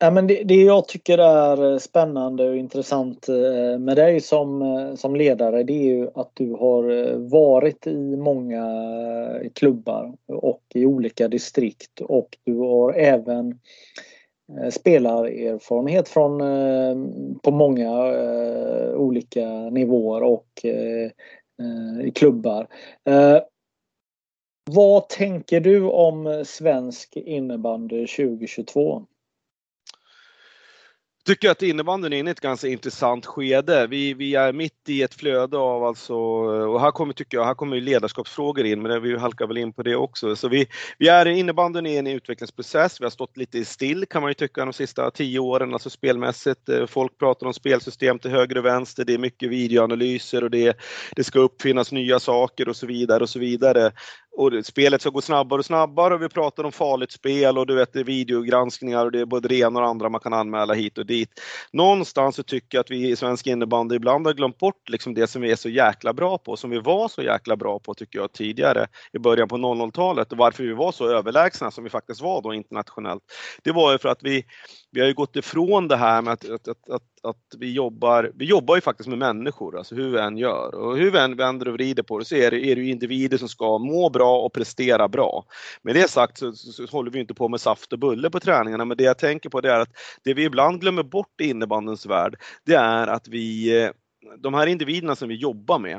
[0.01, 4.95] Ja, men det, det jag tycker är spännande och intressant eh, med dig som, eh,
[4.95, 8.65] som ledare det är ju att du har eh, varit i många
[9.53, 13.59] klubbar och i olika distrikt och du har även
[14.71, 16.39] spelarerfarenhet från
[17.43, 17.91] på många
[18.95, 20.65] olika nivåer och
[22.03, 22.67] i klubbar.
[24.71, 29.05] Vad tänker du om svensk innebandy 2022?
[31.29, 33.87] tycker att innebandyn är inne i ett ganska intressant skede.
[33.87, 37.53] Vi, vi är mitt i ett flöde av alltså, och här kommer, tycker jag, här
[37.53, 40.35] kommer ledarskapsfrågor in, men vi halkar väl in på det också.
[40.35, 43.01] Så vi, vi är innebandyn i en utvecklingsprocess.
[43.01, 46.69] Vi har stått lite still kan man ju tycka de sista tio åren, alltså spelmässigt.
[46.69, 49.05] Eh, folk pratar om spelsystem till höger och vänster.
[49.05, 50.77] Det är mycket videoanalyser och det,
[51.15, 53.91] det ska uppfinnas nya saker och så vidare och så vidare
[54.39, 57.75] och spelet ska gå snabbare och snabbare och vi pratar om farligt spel och du
[57.75, 60.33] vet det är videogranskningar och det är både det ena och det andra man kan
[60.33, 61.29] anmäla hit och dit.
[61.73, 65.27] Någonstans så tycker jag att vi i svensk innebandy ibland har glömt bort liksom det
[65.27, 68.19] som vi är så jäkla bra på, som vi var så jäkla bra på tycker
[68.19, 72.21] jag tidigare i början på 00-talet och varför vi var så överlägsna som vi faktiskt
[72.21, 73.23] var då internationellt.
[73.63, 74.43] Det var ju för att vi
[74.91, 78.31] vi har ju gått ifrån det här med att, att, att, att, att vi jobbar,
[78.35, 80.75] vi jobbar ju faktiskt med människor, alltså hur vi än gör.
[80.75, 83.37] Och hur vi än vänder och vrider på det så är det, är det individer
[83.37, 85.45] som ska må bra och prestera bra.
[85.81, 88.39] Med det sagt så, så, så, håller vi inte på med saft och bulle på
[88.39, 89.89] träningarna, men det jag tänker på det är att
[90.23, 93.91] det vi ibland glömmer bort i innebandens värld, det är att vi eh,
[94.37, 95.97] de här individerna som vi jobbar med,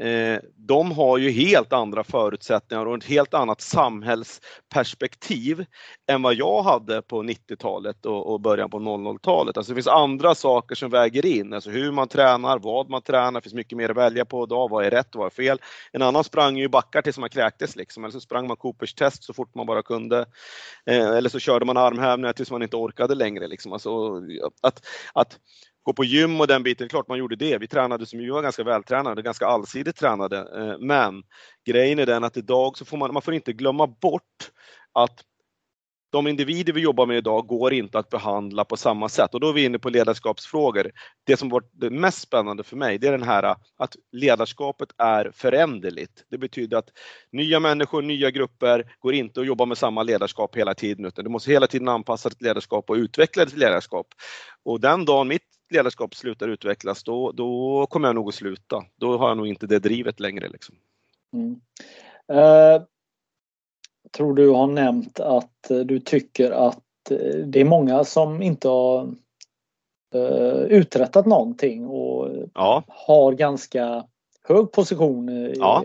[0.00, 5.64] eh, de har ju helt andra förutsättningar och ett helt annat samhällsperspektiv
[6.10, 9.56] än vad jag hade på 90-talet och, och början på 00-talet.
[9.56, 13.32] Alltså det finns andra saker som väger in, alltså hur man tränar, vad man tränar,
[13.32, 15.58] det finns mycket mer att välja på idag, vad är rätt, vad är fel.
[15.92, 19.24] En annan sprang ju backar tills man kräktes liksom, eller så sprang man Coopers test
[19.24, 20.26] så fort man bara kunde.
[20.86, 23.48] Eh, eller så körde man armhävningar tills man inte orkade längre.
[23.48, 23.72] Liksom.
[23.72, 24.22] Alltså,
[24.62, 25.38] att, att
[25.90, 27.58] gå på gym och den biten, klart man gjorde det.
[27.58, 30.38] Vi tränade som vi var ganska vältränade, ganska allsidigt tränade.
[30.38, 31.22] Eh, men
[31.66, 34.50] grejen är den att idag så får man, man får inte glömma bort
[34.92, 35.22] att
[36.10, 39.48] de individer vi jobbar med idag går inte att behandla på samma sätt och då
[39.48, 40.90] är vi inne på ledarskapsfrågor.
[41.24, 45.30] Det som varit det mest spännande för mig, det är den här att ledarskapet är
[45.34, 46.24] föränderligt.
[46.30, 46.88] Det betyder att
[47.32, 51.30] nya människor, nya grupper går inte att jobba med samma ledarskap hela tiden utan du
[51.30, 54.06] måste hela tiden anpassa ditt ledarskap och utveckla ditt ledarskap.
[54.64, 58.84] Och den dagen mitt ledarskap slutar utvecklas, då, då kommer jag nog att sluta.
[58.96, 60.48] Då har jag nog inte det drivet längre.
[60.48, 60.74] Liksom.
[61.32, 61.60] Mm.
[62.32, 62.82] Uh,
[64.16, 66.82] tror du har nämnt att du tycker att
[67.44, 69.14] det är många som inte har
[70.14, 72.84] uh, uträttat någonting och ja.
[72.88, 74.04] har ganska
[74.42, 75.84] hög position i ja.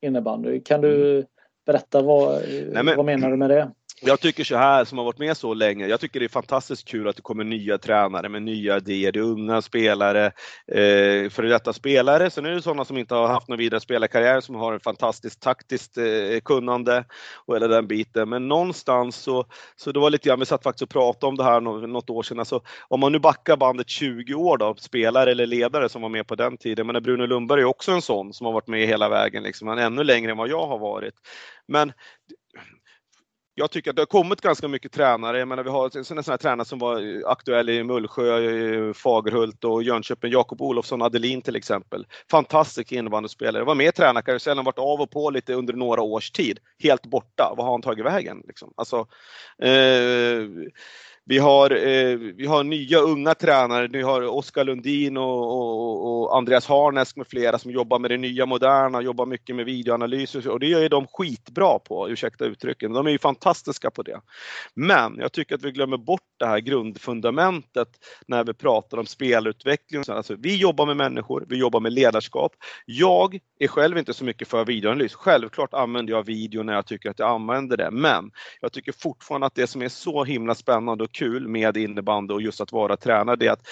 [0.00, 0.60] innebandy.
[0.60, 1.26] Kan du mm.
[1.66, 3.70] Berätta vad, Nej, men, vad menar du med det?
[4.04, 6.88] jag tycker så här, som har varit med så länge, jag tycker det är fantastiskt
[6.88, 9.12] kul att det kommer nya tränare med nya idéer.
[9.12, 10.26] Det är unga spelare,
[10.66, 12.30] eh, före detta spelare.
[12.30, 15.42] Sen är det sådana som inte har haft någon vidare spelarkarriär som har en fantastiskt
[15.42, 17.04] taktiskt eh, kunnande
[17.46, 18.28] och hela den biten.
[18.28, 19.44] Men någonstans så,
[19.76, 22.22] så det var lite grann, vi satt faktiskt och pratade om det här något år
[22.22, 22.38] sedan.
[22.38, 26.26] Alltså, om man nu backar bandet 20 år då, spelare eller ledare som var med
[26.26, 26.86] på den tiden.
[26.86, 30.04] Men Bruno Lundberg är också en sån som har varit med hela vägen, liksom, ännu
[30.04, 31.14] längre än vad jag har varit.
[31.68, 31.92] Men
[33.54, 35.38] jag tycker att det har kommit ganska mycket tränare.
[35.38, 39.82] Jag menar, vi har en sån här tränare som var aktuell i Mullsjö, Fagerhult och
[39.82, 42.06] Jönköping, Jakob Olofsson Adelin till exempel.
[42.30, 43.64] Fantastisk innebandyspelare.
[43.64, 46.58] Var med i tränarkarusellen, varit av och på lite under några års tid.
[46.82, 47.54] Helt borta.
[47.56, 48.42] Vad har han tagit vägen?
[48.46, 48.72] Liksom?
[48.76, 49.06] Alltså,
[49.62, 50.42] eh,
[51.24, 53.88] vi har, eh, vi har nya unga tränare.
[53.88, 58.16] Vi har Oskar Lundin och, och, och, Andreas Harnesk med flera som jobbar med det
[58.16, 62.92] nya moderna, jobbar mycket med videoanalys och det gör de skitbra på, ursäkta uttrycken.
[62.92, 64.20] De är ju fantastiska på det.
[64.74, 67.88] Men jag tycker att vi glömmer bort det här grundfundamentet
[68.26, 70.02] när vi pratar om spelutveckling.
[70.08, 72.52] Alltså, vi jobbar med människor, vi jobbar med ledarskap.
[72.86, 75.14] Jag är själv inte så mycket för videoanalys.
[75.14, 79.46] Självklart använder jag video när jag tycker att jag använder det, men jag tycker fortfarande
[79.46, 82.96] att det som är så himla spännande och kul med innebandy och just att vara
[82.96, 83.68] tränare, det är att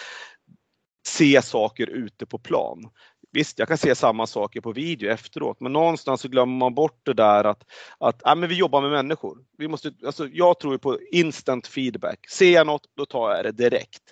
[1.07, 2.91] se saker ute på plan.
[3.33, 7.01] Visst, jag kan se samma saker på video efteråt, men någonstans så glömmer man bort
[7.03, 7.63] det där att,
[7.99, 9.39] att äh, men vi jobbar med människor.
[9.59, 12.29] Vi måste, alltså, jag tror på instant feedback.
[12.31, 14.03] Ser jag något, då tar jag det direkt.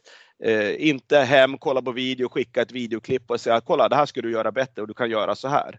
[0.45, 4.23] Eh, inte hem, kolla på video, skicka ett videoklipp och säga kolla det här ska
[4.23, 5.79] du göra bättre och du kan göra så här.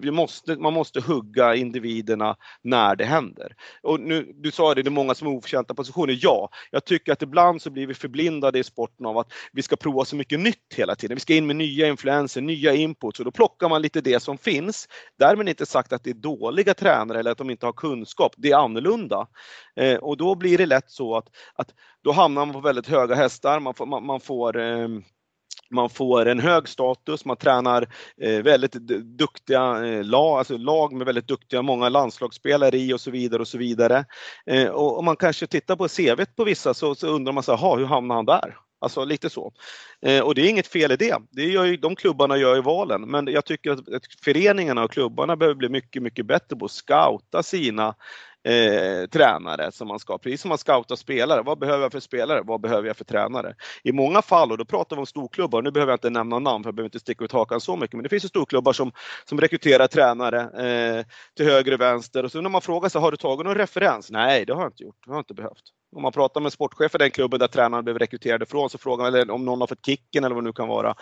[0.00, 3.52] Vi måste, man måste hugga individerna när det händer.
[3.82, 6.18] Och nu, du sa det, det är många som har oförtjänta positioner.
[6.20, 9.76] Ja, jag tycker att ibland så blir vi förblindade i sporten av att vi ska
[9.76, 11.14] prova så mycket nytt hela tiden.
[11.14, 14.38] Vi ska in med nya influenser, nya inputs och då plockar man lite det som
[14.38, 14.88] finns.
[15.18, 18.32] Därmed inte sagt att det är dåliga tränare eller att de inte har kunskap.
[18.36, 19.26] Det är annorlunda.
[19.76, 21.68] Eh, och då blir det lätt så att, att
[22.04, 23.60] då hamnar man på väldigt höga hästar.
[23.60, 24.88] Man får, man, man får eh,
[25.70, 27.88] man får en hög status, man tränar
[28.22, 28.72] eh, väldigt
[29.18, 33.48] duktiga eh, lag, alltså lag med väldigt duktiga, många landslagsspelare i och så vidare och
[33.48, 34.04] så vidare.
[34.46, 37.56] Eh, och om man kanske tittar på CV på vissa så, så undrar man så
[37.56, 38.56] här, hur hamnade han där?
[38.78, 39.52] Alltså lite så.
[40.02, 41.16] Eh, och det är inget fel i det.
[41.30, 43.00] det gör ju, de klubbarna gör ju valen.
[43.00, 46.70] Men jag tycker att, att föreningarna och klubbarna behöver bli mycket, mycket bättre på att
[46.70, 47.94] scouta sina
[48.46, 50.18] eh, tränare som man ska.
[50.18, 51.42] Precis som man scoutar spelare.
[51.42, 52.42] Vad behöver jag för spelare?
[52.44, 53.54] Vad behöver jag för tränare?
[53.82, 56.64] I många fall, och då pratar vi om storklubbar, nu behöver jag inte nämna namn
[56.64, 58.92] för jag behöver inte sticka ut hakan så mycket, men det finns ju storklubbar som,
[59.24, 61.06] som rekryterar tränare eh,
[61.36, 64.10] till höger och vänster och så när man frågar sig, har du tagit någon referens?
[64.10, 64.96] Nej, det har jag inte gjort.
[65.04, 65.72] Det har jag inte behövt.
[65.96, 69.04] Om man pratar med sportchef i den klubben där tränaren blev rekryterad ifrån, så frågar
[69.04, 70.94] man, eller om någon har fått kicken eller vad det nu kan vara,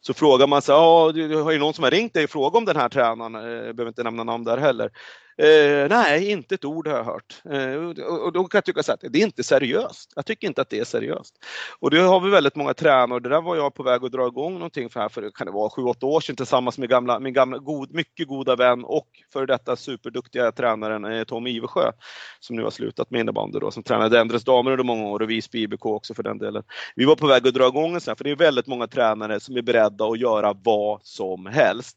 [0.00, 2.64] så frågar man sig, ja, har ju någon som har ringt dig och frågat om
[2.64, 3.34] den här tränaren?
[3.34, 4.90] Eh, jag behöver inte nämna namn där heller.
[5.38, 7.42] Eh, nej, inte ett ord har jag hört.
[7.50, 10.12] Eh, och då kan jag tycka att det är inte seriöst.
[10.16, 11.34] Jag tycker inte att det är seriöst.
[11.80, 14.12] Och det har vi väldigt många tränare och det där var jag på väg att
[14.12, 17.20] dra igång någonting för här för kan det vara 7-8 år sedan tillsammans med gamla,
[17.20, 21.92] min gamla, god, mycket goda vän och före detta superduktiga tränaren eh, Tom Ivesjö
[22.40, 25.30] som nu har slutat med innebandy då, som tränade Endres damer under många år och
[25.30, 26.62] Visby IBK också för den delen.
[26.96, 28.86] Vi var på väg att dra igång en sån här, för det är väldigt många
[28.86, 31.96] tränare som är beredda att göra vad som helst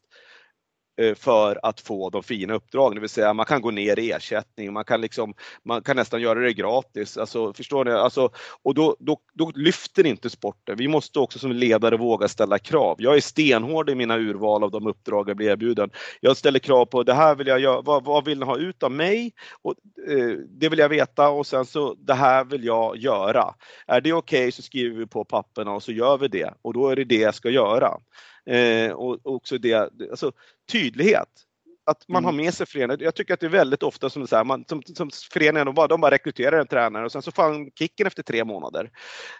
[1.00, 2.94] Eh, för att få de fina uppdragen.
[2.94, 5.34] Det vill säga man kan gå ner i ersättning, man kan, liksom,
[5.64, 7.16] man kan nästan göra det gratis.
[7.16, 7.90] Alltså, förstår ni?
[7.90, 8.30] Alltså,
[8.62, 10.76] och då, då, då lyfter inte sporten.
[10.76, 12.96] Vi måste också som ledare våga ställa krav.
[12.98, 15.90] Jag är stenhård i mina urval av de uppdrag jag blir erbjuden.
[16.20, 18.82] Jag ställer krav på det här vill jag göra, vad, vad vill ni ha ut
[18.82, 19.32] av mig?
[19.62, 19.74] Och,
[20.10, 23.54] eh, det vill jag veta och sen så det här vill jag göra.
[23.86, 26.74] Är det okej okay, så skriver vi på papperna och så gör vi det och
[26.74, 27.98] då är det det jag ska göra.
[28.46, 29.74] Eh, och också det,
[30.10, 30.32] alltså
[30.72, 31.45] tydlighet
[31.86, 32.24] att man mm.
[32.24, 33.00] har med sig föreningen.
[33.00, 35.74] Jag tycker att det är väldigt ofta som, så här, man, som, som föreningen, de
[35.74, 38.90] bara, de bara rekryterar en tränare och sen så får han kicken efter tre månader.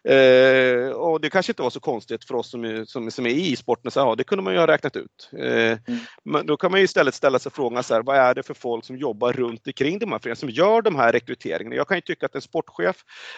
[0.04, 3.56] Eh, och det kanske inte var så konstigt för oss som, som, som är i
[3.56, 5.30] sporten, så, ja, det kunde man ju ha räknat ut.
[5.38, 6.00] Eh, mm.
[6.24, 8.54] Men då kan man ju istället ställa sig frågan, så här, vad är det för
[8.54, 11.76] folk som jobbar runt omkring de här föreningarna, som gör de här rekryteringarna?
[11.76, 12.96] Jag kan ju tycka att en sportchef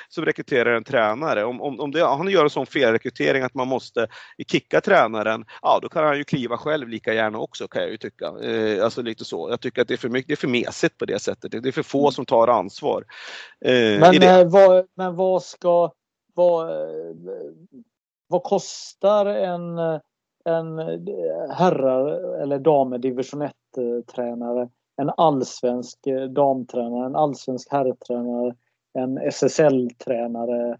[0.08, 3.68] som rekryterar en tränare, om, om, om det, han gör en sån felrekrytering att man
[3.68, 4.08] måste
[4.50, 7.96] kicka tränaren, ja då kan han ju kliva själv lika gärna också kan jag ju
[7.96, 8.26] tycka.
[8.26, 9.50] Eh, alltså, Alltså lite så.
[9.50, 11.50] Jag tycker att det är för mycket, det är för mesigt på det sättet.
[11.50, 12.12] Det är för få mm.
[12.12, 13.04] som tar ansvar.
[13.64, 15.92] Eh, men, eh, vad, men vad ska,
[16.34, 17.14] vad, eh,
[18.26, 19.78] vad kostar en,
[20.44, 20.78] en
[21.50, 23.52] herrar eller damer division 1
[24.14, 24.68] tränare?
[24.96, 25.98] En allsvensk
[26.30, 28.54] damtränare, en allsvensk herrtränare,
[28.94, 30.78] en SSL-tränare.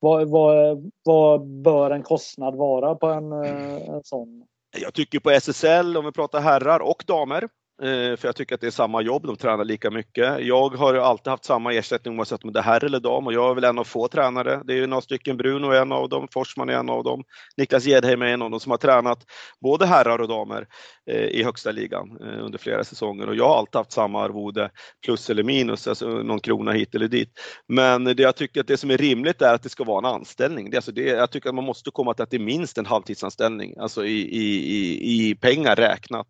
[0.00, 4.46] Vad, vad, vad bör en kostnad vara på en, en sån?
[4.72, 7.48] Jag tycker på SSL, om vi pratar herrar och damer,
[7.82, 10.40] Eh, för jag tycker att det är samma jobb, de tränar lika mycket.
[10.40, 13.50] Jag har alltid haft samma ersättning oavsett om det är herr eller dam och jag
[13.50, 14.62] är väl en av få tränare.
[14.64, 17.24] Det är några stycken, Bruno är en av dem, Forsman är en av dem,
[17.56, 19.18] Niklas Gedheim är en av dem som har tränat
[19.60, 20.66] både herrar och damer
[21.10, 24.70] eh, i högsta ligan eh, under flera säsonger och jag har alltid haft samma arvode,
[25.04, 27.32] plus eller minus, alltså någon krona hit eller dit.
[27.68, 30.14] Men det jag tycker att det som är rimligt är att det ska vara en
[30.14, 30.70] anställning.
[30.70, 32.86] Det, alltså det, jag tycker att man måste komma till att det är minst en
[32.86, 36.26] halvtidsanställning, alltså i, i, i, i pengar räknat.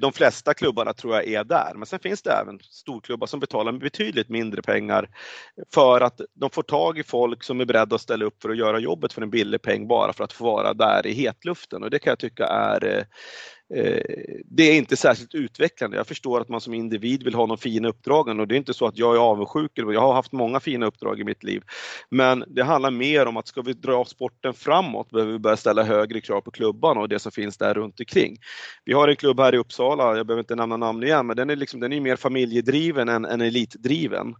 [0.00, 1.72] De flesta klubbarna tror jag är där.
[1.74, 5.08] Men sen finns det även storklubbar som betalar betydligt mindre pengar
[5.74, 8.56] för att de får tag i folk som är beredda att ställa upp för att
[8.56, 11.90] göra jobbet för en billig peng bara för att få vara där i hetluften och
[11.90, 13.04] det kan jag tycka är eh,
[14.44, 15.96] det är inte särskilt utvecklande.
[15.96, 18.74] Jag förstår att man som individ vill ha de fina uppdragen och det är inte
[18.74, 19.70] så att jag är avundsjuk.
[19.74, 21.62] Jag har haft många fina uppdrag i mitt liv.
[22.10, 25.82] Men det handlar mer om att ska vi dra sporten framåt behöver vi börja ställa
[25.82, 28.36] högre krav på klubbarna och det som finns där runt omkring.
[28.84, 31.50] Vi har en klubb här i Uppsala, jag behöver inte nämna namn igen, men den
[31.50, 34.34] är, liksom, den är mer familjedriven än, än elitdriven.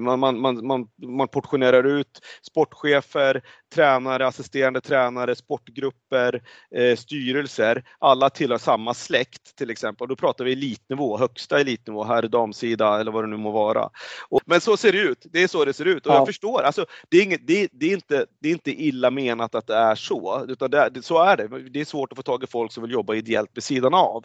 [0.00, 3.42] Man, man, man, man, man portionerar ut sportchefer,
[3.74, 6.42] tränare, assisterande tränare, sportgrupper,
[6.74, 7.84] eh, styrelser.
[7.98, 10.08] Alla tillhör samma släkt till exempel.
[10.08, 13.90] Då pratar vi elitnivå, högsta elitnivå, herr damsida eller vad det nu må vara.
[14.28, 15.26] Och, men så ser det ut.
[15.32, 16.16] Det är så det ser ut och ja.
[16.16, 16.62] jag förstår.
[16.62, 19.76] Alltså, det, är inget, det, det, är inte, det är inte illa menat att det
[19.76, 21.70] är så, utan det, det, så är det.
[21.70, 24.24] Det är svårt att få tag i folk som vill jobba ideellt vid sidan av.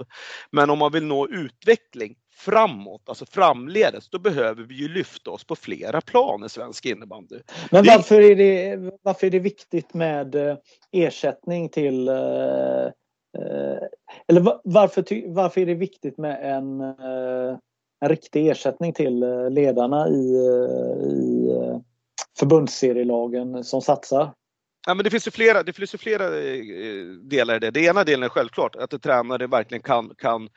[0.52, 5.44] Men om man vill nå utveckling framåt, alltså framledes, då behöver vi ju lyfta oss
[5.44, 7.40] på flera plan i svensk innebandy.
[7.72, 10.58] Men varför är det, varför är det viktigt med eh,
[10.92, 12.86] ersättning till eh,
[13.38, 13.80] eh,
[14.28, 16.82] eller varför, varför är det viktigt med en,
[18.02, 19.20] en riktig ersättning till
[19.50, 20.36] ledarna i,
[21.04, 21.52] i
[22.40, 24.34] förbundsserielagen som satsar?
[24.88, 26.30] Ja, men det finns ju flera, det finns ju flera
[27.22, 27.72] delar i det.
[27.72, 30.50] Det ena delen är självklart att en tränare verkligen kan, kan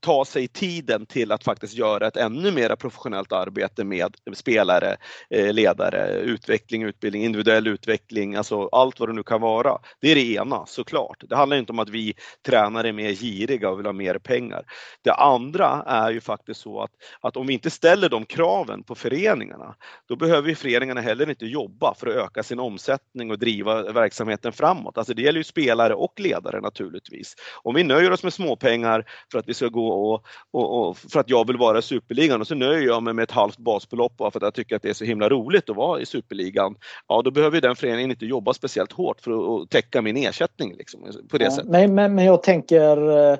[0.00, 4.96] ta, sig tiden till att faktiskt göra ett ännu mer professionellt arbete med spelare,
[5.30, 9.78] eh, ledare, utveckling, utbildning, individuell utveckling, alltså allt vad det nu kan vara.
[10.00, 11.24] Det är det ena såklart.
[11.28, 12.14] Det handlar inte om att vi
[12.46, 14.64] tränare är mer giriga och vill ha mer pengar.
[15.02, 18.94] Det andra är ju faktiskt så att, att om vi inte ställer de kraven på
[18.94, 19.74] föreningarna,
[20.08, 24.98] då behöver föreningarna heller inte jobba för att öka sin omsättning och driva verksamheten framåt.
[24.98, 27.34] Alltså det gäller ju spelare och ledare naturligtvis.
[27.62, 31.20] Om vi nöjer oss med småpengar för att vi ska gå och, och, och, för
[31.20, 34.16] att jag vill vara i Superligan och så nöjer jag mig med ett halvt basbelopp
[34.16, 36.74] bara för att jag tycker att det är så himla roligt att vara i Superligan.
[37.08, 40.74] Ja, då behöver den föreningen inte jobba speciellt hårt för att täcka min ersättning.
[40.76, 41.00] Liksom,
[41.30, 41.70] på det ja, sättet.
[41.70, 43.38] Men, men, men jag tänker eh,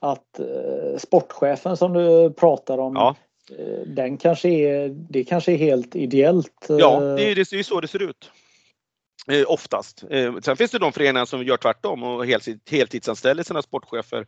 [0.00, 3.16] att eh, sportchefen som du pratar om ja.
[3.58, 6.66] Eh, den kanske är, det kanske är helt ideellt.
[6.68, 8.30] Ja, det är, är så det ser ut.
[9.28, 10.04] Eh, oftast.
[10.10, 12.26] Eh, sen finns det de föreningar som gör tvärtom och
[12.70, 14.26] heltidsanställer sina sportchefer.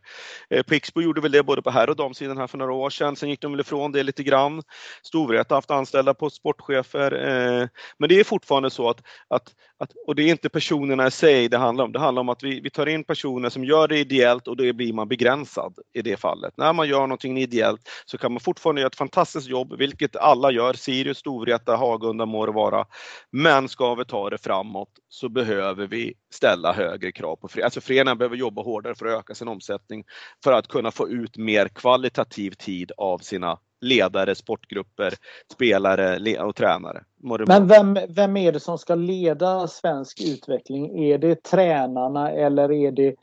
[0.49, 3.15] Eh, Pixbo gjorde väl det både på herr och damsidan här för några år sedan.
[3.15, 4.63] Sen gick de väl ifrån det lite grann.
[5.03, 7.11] Storvreta har haft anställda på sportchefer.
[7.11, 7.67] Eh,
[7.97, 11.49] men det är fortfarande så att, att, att, och det är inte personerna i sig
[11.49, 11.91] det handlar om.
[11.91, 14.73] Det handlar om att vi, vi tar in personer som gör det ideellt och då
[14.73, 16.53] blir man begränsad i det fallet.
[16.57, 20.51] När man gör någonting ideellt så kan man fortfarande göra ett fantastiskt jobb, vilket alla
[20.51, 20.73] gör.
[20.73, 22.85] Sirius, Storvreta, Hagunda må det vara.
[23.31, 27.65] Men ska vi ta det framåt framåt så behöver vi ställa högre krav på föreningarna.
[27.65, 30.03] Alltså föreningarna behöver jobba hårdare för att öka sin omsättning
[30.43, 35.13] för att kunna få ut mer kvalitativ tid av sina ledare, sportgrupper,
[35.53, 37.03] spelare och tränare.
[37.47, 41.03] Men vem, vem är det som ska leda svensk utveckling?
[41.03, 43.15] Är det tränarna eller är det,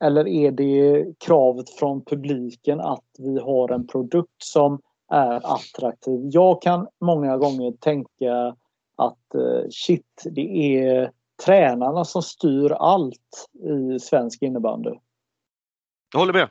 [0.00, 4.80] eller är det kravet från publiken att vi har en produkt som
[5.10, 6.20] är attraktiv?
[6.32, 8.56] Jag kan många gånger tänka
[8.98, 11.10] att eh, shit, det är
[11.44, 14.90] tränarna som styr allt i svensk innebandy.
[16.12, 16.48] Jag håller med.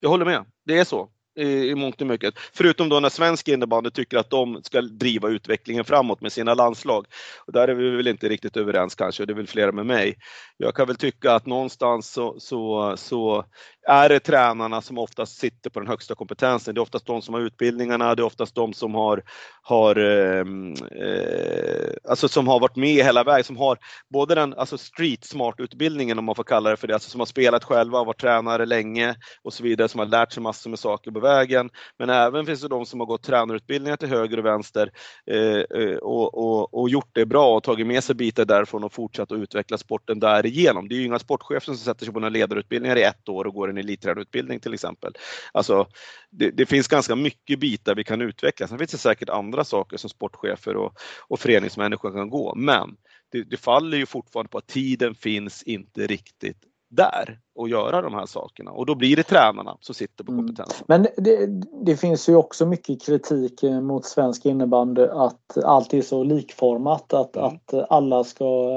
[0.00, 0.44] Jag håller med.
[0.64, 1.08] Det är så
[1.38, 2.34] i, mångt och mycket.
[2.52, 7.06] Förutom då när svensk innebandy tycker att de ska driva utvecklingen framåt med sina landslag.
[7.46, 9.86] Och där är vi väl inte riktigt överens kanske, och det är väl flera med
[9.86, 10.16] mig.
[10.56, 13.44] Jag kan väl tycka att någonstans så, så, så
[13.88, 16.74] är det tränarna som oftast sitter på den högsta kompetensen.
[16.74, 19.22] Det är oftast de som har utbildningarna, det är oftast de som har,
[19.62, 23.78] har ehm, eh, alltså som har varit med hela vägen, som har
[24.08, 27.20] både den alltså street smart utbildningen om man får kalla det för det, alltså som
[27.20, 30.78] har spelat själva, varit tränare länge och så vidare, som har lärt sig massor med
[30.78, 31.70] saker på vägen.
[31.98, 34.90] Men även finns det de som har gått tränarutbildningar till höger och vänster
[35.30, 38.92] eh, eh och, och, och, gjort det bra och tagit med sig bitar därifrån och
[38.92, 40.88] fortsatt att utveckla sporten därigenom.
[40.88, 43.54] Det är ju inga sportchefer som sätter sig på några ledarutbildningar i ett år och
[43.54, 45.12] går en elittränarutbildning till exempel.
[45.52, 45.86] Alltså,
[46.30, 48.68] det, det, finns ganska mycket bitar vi kan utveckla.
[48.68, 50.92] Sen finns det säkert andra saker som sportchefer och,
[51.28, 52.96] och föreningsmänniskor kan gå, men
[53.32, 58.14] det, det faller ju fortfarande på att tiden finns inte riktigt där och göra de
[58.14, 60.46] här sakerna och då blir det tränarna som sitter på mm.
[60.46, 60.84] kompetensen.
[60.88, 61.02] Mm.
[61.02, 61.46] Men det,
[61.84, 67.36] det, finns ju också mycket kritik mot svensk innebandy att allt är så likformat att,
[67.36, 67.46] mm.
[67.46, 68.70] att alla ska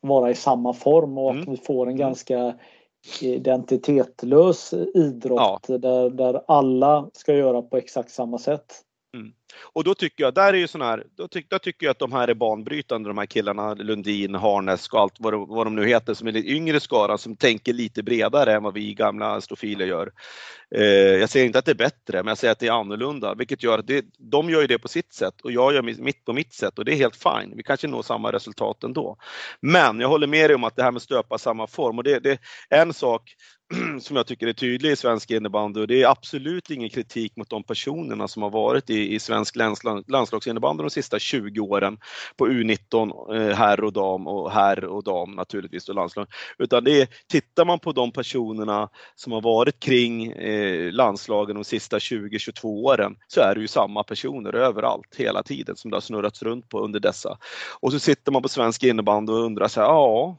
[0.00, 1.42] vara i samma form och mm.
[1.42, 1.98] att vi får en mm.
[1.98, 2.54] ganska
[3.20, 5.78] identitetslös idrott ja.
[5.78, 8.84] där, där alla ska göra på exakt samma sätt.
[9.14, 9.32] Mm.
[9.72, 11.98] Och då tycker jag, där är ju sån här, då, tyck, då tycker jag att
[11.98, 15.76] de här är banbrytande, de här killarna, Lundin, Harnesk och allt vad, de, vad de
[15.76, 19.40] nu heter, som är lite yngre skara, som tänker lite bredare än vad vi gamla
[19.40, 20.12] stofiler gör.
[20.74, 23.34] Eh, jag säger inte att det är bättre, men jag säger att det är annorlunda,
[23.34, 26.24] vilket gör att det, de gör ju det på sitt sätt och jag gör mitt
[26.24, 27.56] på mitt sätt och det är helt fine.
[27.56, 29.16] Vi kanske når samma resultat ändå.
[29.60, 32.18] Men jag håller med dig om att det här med stöpa samma form och det,
[32.18, 32.38] det
[32.70, 33.34] är en sak
[34.00, 37.50] som jag tycker är tydlig i svensk innebandy och det är absolut ingen kritik mot
[37.50, 39.56] de personerna som har varit i, i svensk
[40.06, 41.98] landslagsinnebandy de sista 20 åren
[42.36, 46.26] på U19 eh, herr och dam och herr och dam naturligtvis och landslag.
[46.58, 51.64] Utan det är, tittar man på de personerna som har varit kring eh, landslagen de
[51.64, 56.00] sista 20-22 åren så är det ju samma personer överallt hela tiden som det har
[56.00, 57.38] snurrats runt på under dessa.
[57.80, 60.36] Och så sitter man på svensk innebandy och undrar så här, ja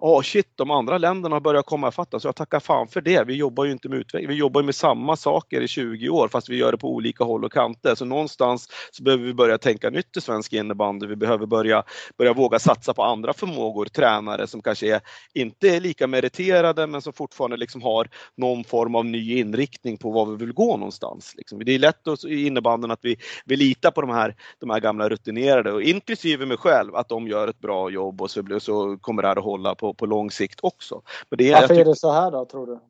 [0.00, 3.24] oh shit, de andra länderna börjar komma ifatt så jag tackar fan för det.
[3.24, 6.48] Vi jobbar ju inte med utveckling, vi jobbar med samma saker i 20 år fast
[6.48, 7.94] vi gör det på olika håll och kanter.
[7.94, 11.06] Så någonstans så behöver vi börja tänka nytt i svensk innebandy.
[11.06, 11.82] Vi behöver börja,
[12.18, 15.00] börja våga satsa på andra förmågor, tränare som kanske är,
[15.34, 20.10] inte är lika meriterade men som fortfarande liksom har någon form av ny inriktning på
[20.10, 21.34] var vi vill gå någonstans.
[21.36, 21.64] Liksom.
[21.64, 24.80] Det är lätt att, i innebandyn att vi, vi litar på de här, de här
[24.80, 28.98] gamla rutinerade, och inklusive mig själv, att de gör ett bra jobb och så, så
[29.00, 31.02] kommer det här att hålla på på, lång sikt också.
[31.28, 32.80] Men det är, Varför är det så här då, tror du?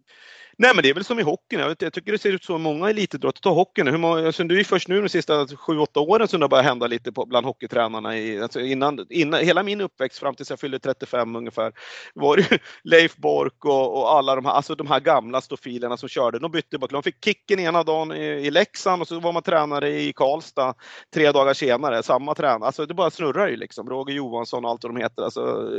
[0.62, 1.60] Nej men det är väl som i hockeyn.
[1.60, 3.40] Jag, jag tycker det ser ut så i många elitidrotter.
[3.40, 3.86] Ta hockeyn.
[3.86, 6.64] Hur många, alltså, det är ju först nu de sista 7-8 åren som det börjar
[6.64, 8.18] hända lite på, bland hockeytränarna.
[8.18, 11.72] I, alltså innan, innan, hela min uppväxt fram tills jag fyllde 35 ungefär
[12.14, 16.08] var det Leif Bork och, och, alla de här, alltså de här gamla stofilerna som
[16.08, 16.38] körde.
[16.38, 19.42] De bytte bara De fick kicken ena dagen i, i Leksand och så var man
[19.42, 20.74] tränare i Karlstad
[21.14, 22.02] tre dagar senare.
[22.02, 22.66] Samma tränare.
[22.66, 23.88] Alltså det bara snurrar ju liksom.
[23.90, 25.22] Roger Johansson och allt vad de heter.
[25.22, 25.70] Alltså,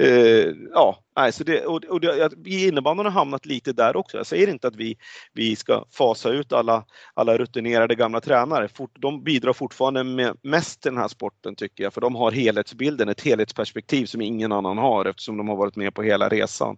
[0.00, 4.16] eh, eh ja, nej, så det, och, och det, innebandyn har hamnat lite där också.
[4.16, 4.96] Jag säger inte att vi,
[5.32, 8.68] vi ska fasa ut alla, alla rutinerade gamla tränare.
[8.68, 12.30] Fort, de bidrar fortfarande med mest till den här sporten tycker jag, för de har
[12.30, 16.76] helhetsbilden, ett helhetsperspektiv som ingen annan har eftersom de har varit med på hela resan.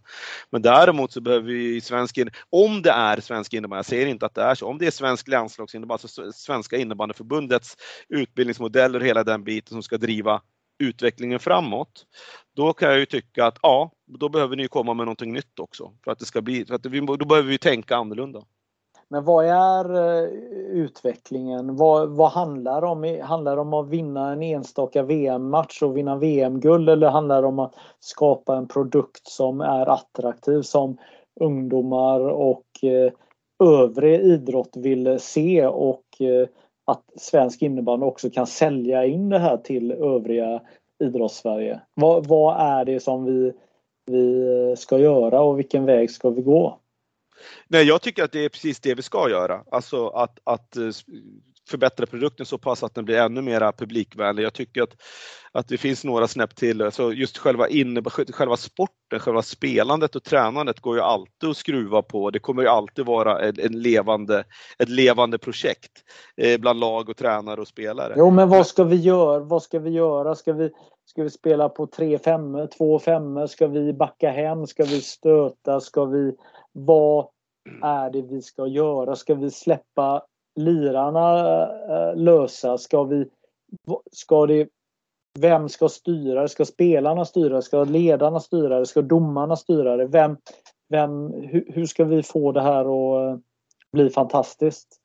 [0.51, 2.19] Men däremot så behöver vi svensk
[2.51, 4.91] om det är svensk innebandy, jag säger inte att det är så, om det är
[4.91, 7.77] svensk landslagsinnebandy, alltså Svenska innebandyförbundets
[8.09, 10.41] utbildningsmodeller och hela den biten som ska driva
[10.79, 12.07] utvecklingen framåt,
[12.57, 15.93] då kan jag ju tycka att ja, då behöver ni komma med någonting nytt också.
[16.05, 18.43] För att det ska bli, för att vi, då behöver vi tänka annorlunda.
[19.13, 20.29] Men vad är eh,
[20.71, 21.77] utvecklingen?
[21.77, 23.21] Vad, vad handlar det om?
[23.23, 27.59] Handlar det om att vinna en enstaka VM-match och vinna VM-guld eller handlar det om
[27.59, 30.97] att skapa en produkt som är attraktiv som
[31.41, 33.13] ungdomar och eh,
[33.65, 36.49] övrig idrott vill se och eh,
[36.85, 40.61] att svensk innebandy också kan sälja in det här till övriga
[41.05, 41.81] idrottssverige.
[41.95, 43.53] Vad, vad är det som vi,
[44.07, 46.81] vi ska göra och vilken väg ska vi gå?
[47.69, 49.65] Nej, jag tycker att det är precis det vi ska göra.
[49.71, 50.91] Alltså att, att eh,
[51.71, 54.43] förbättra produkten så pass att den blir ännu mer publikvänlig.
[54.43, 54.97] Jag tycker att,
[55.53, 56.93] att det finns några snäpp till.
[56.93, 62.03] Så just själva, inne, själva sporten, själva spelandet och tränandet går ju alltid att skruva
[62.03, 62.31] på.
[62.31, 64.45] Det kommer ju alltid vara en, en levande,
[64.79, 65.93] ett levande projekt
[66.37, 68.15] eh, bland lag och tränare och spelare.
[68.17, 69.39] Jo, men vad ska vi göra?
[69.39, 70.35] Vad ska vi göra?
[70.35, 70.71] Ska vi,
[71.07, 73.47] ska vi spela på 3-5, 2-5?
[73.47, 74.67] Ska vi backa hem?
[74.67, 75.81] Ska vi stöta?
[75.81, 76.33] Ska vi...
[76.73, 77.27] Vad
[77.83, 79.17] är det vi ska göra?
[79.17, 80.23] Ska vi släppa
[80.65, 82.79] lirarna eh, lösa?
[82.79, 83.29] Ska vi...
[84.13, 84.69] Ska det...
[85.39, 86.49] Vem ska styra det?
[86.49, 87.63] Ska spelarna styra det?
[87.63, 88.87] Ska ledarna styra det?
[88.87, 90.07] Ska domarna styra det?
[90.07, 90.37] Vem,
[90.89, 93.41] vem, hur, hur ska vi få det här att eh,
[93.93, 94.97] bli fantastiskt?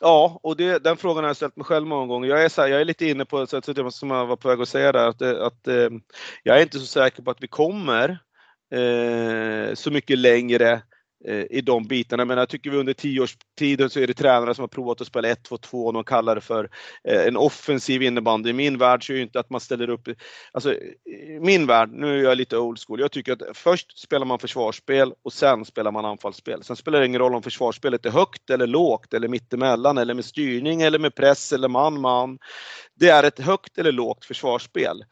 [0.00, 2.28] Ja, och det, den frågan har jag ställt mig själv många gånger.
[2.28, 4.48] Jag är, så här, jag är lite inne på, så det som jag var på
[4.48, 5.88] väg att säga där, att, eh, att eh,
[6.42, 8.18] jag är inte så säker på att vi kommer
[8.74, 10.80] eh, så mycket längre Eh,
[11.24, 12.24] Eh, i de bitarna.
[12.24, 15.28] Men jag tycker vi under tioårstiden så är det tränare som har provat att spela
[15.28, 16.70] 1-2-2 och de kallar det för
[17.04, 18.50] eh, en offensiv innebandy.
[18.50, 20.08] I min värld så är det inte att man ställer upp,
[20.52, 24.26] alltså i min värld, nu är jag lite old school, jag tycker att först spelar
[24.26, 26.64] man försvarsspel och sen spelar man anfallsspel.
[26.64, 30.24] Sen spelar det ingen roll om försvarsspelet är högt eller lågt eller mittemellan eller med
[30.24, 32.38] styrning eller med press eller man-man.
[32.94, 35.04] Det är ett högt eller lågt försvarsspel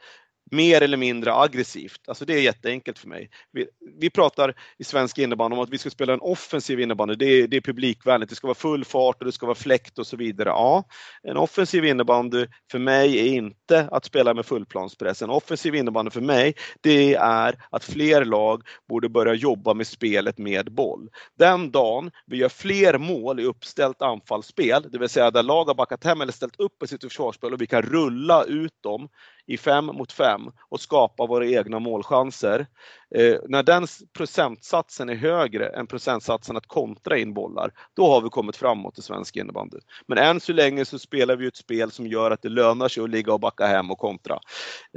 [0.51, 2.01] mer eller mindre aggressivt.
[2.09, 3.31] Alltså det är jätteenkelt för mig.
[3.53, 3.67] Vi,
[3.99, 7.15] vi pratar i svensk innebandy om att vi ska spela en offensiv innebandy.
[7.15, 8.31] Det är, det är publikvänligt.
[8.31, 10.49] Det ska vara full fart och det ska vara fläkt och så vidare.
[10.49, 10.85] Ja,
[11.23, 15.23] en offensiv innebandy för mig är inte att spela med fullplanspress.
[15.23, 20.39] En offensiv innebandy för mig, det är att fler lag borde börja jobba med spelet
[20.39, 21.09] med boll.
[21.39, 25.75] Den dagen vi gör fler mål i uppställt anfallsspel, det vill säga där lag har
[25.75, 29.09] backat hem eller ställt upp i sitt försvarsspel och vi kan rulla ut dem
[29.47, 32.67] i fem mot fem och skapa våra egna målchanser.
[33.15, 33.87] Eh, när den
[34.17, 39.03] procentsatsen är högre än procentsatsen att kontra in bollar, då har vi kommit framåt i
[39.03, 39.79] svensk innebandy.
[40.09, 43.03] Men än så länge så spelar vi ett spel som gör att det lönar sig
[43.03, 44.39] att ligga och backa hem och kontra.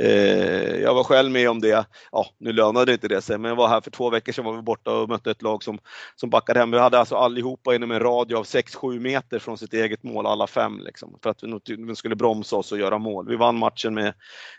[0.01, 3.55] Eh, jag var själv med om det, ja nu lönade inte det sig, men jag
[3.55, 5.79] var här för två veckor sedan var vi borta och mötte ett lag som,
[6.15, 6.71] som backade hem.
[6.71, 10.47] Vi hade alltså allihopa inom en radie av 6-7 meter från sitt eget mål, alla
[10.47, 13.27] fem, liksom, för att vi skulle bromsa oss och göra mål.
[13.29, 14.13] Vi vann matchen med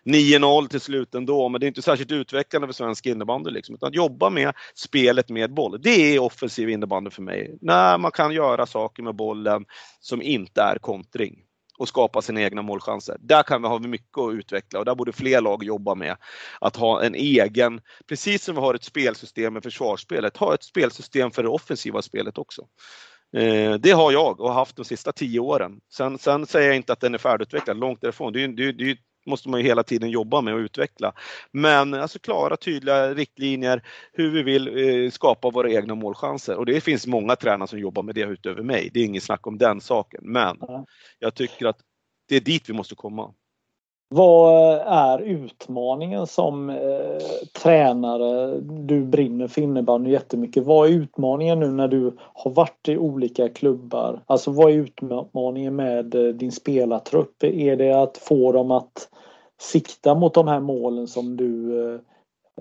[0.05, 3.39] 9-0 till slut ändå, men det är inte särskilt utvecklande för svensk innebandy.
[3.45, 5.82] Liksom, utan jobba med spelet med boll.
[5.82, 7.59] Det är offensiv innebandy för mig.
[7.61, 9.64] När man kan göra saker med bollen
[10.01, 11.45] som inte är kontring
[11.78, 13.16] och skapa sina egna målchanser.
[13.20, 16.16] Där kan vi ha mycket att utveckla och där borde fler lag jobba med
[16.61, 21.30] att ha en egen, precis som vi har ett spelsystem med försvarsspelet, ha ett spelsystem
[21.30, 22.62] för det offensiva spelet också.
[23.36, 25.80] Eh, det har jag och har haft de sista tio åren.
[25.93, 28.32] Sen, sen säger jag inte att den är färdigutvecklad, långt därifrån.
[28.32, 28.97] Det, det, det,
[29.31, 31.12] måste man ju hela tiden jobba med och utveckla.
[31.53, 36.57] Men alltså klara, tydliga riktlinjer hur vi vill eh, skapa våra egna målchanser.
[36.57, 38.91] Och det finns många tränare som jobbar med det utöver mig.
[38.95, 40.20] Det är inget snack om den saken.
[40.24, 40.57] Men
[41.18, 41.78] jag tycker att
[42.28, 43.35] det är dit vi måste komma.
[44.15, 47.19] Vad är utmaningen som eh,
[47.63, 48.61] tränare?
[48.61, 50.65] Du brinner för innebandy jättemycket.
[50.65, 54.23] Vad är utmaningen nu när du har varit i olika klubbar?
[54.27, 57.45] Alltså vad är utmaningen med eh, din spelartrupp?
[57.45, 59.09] Är det att få dem att
[59.61, 62.01] sikta mot de här målen som du eh,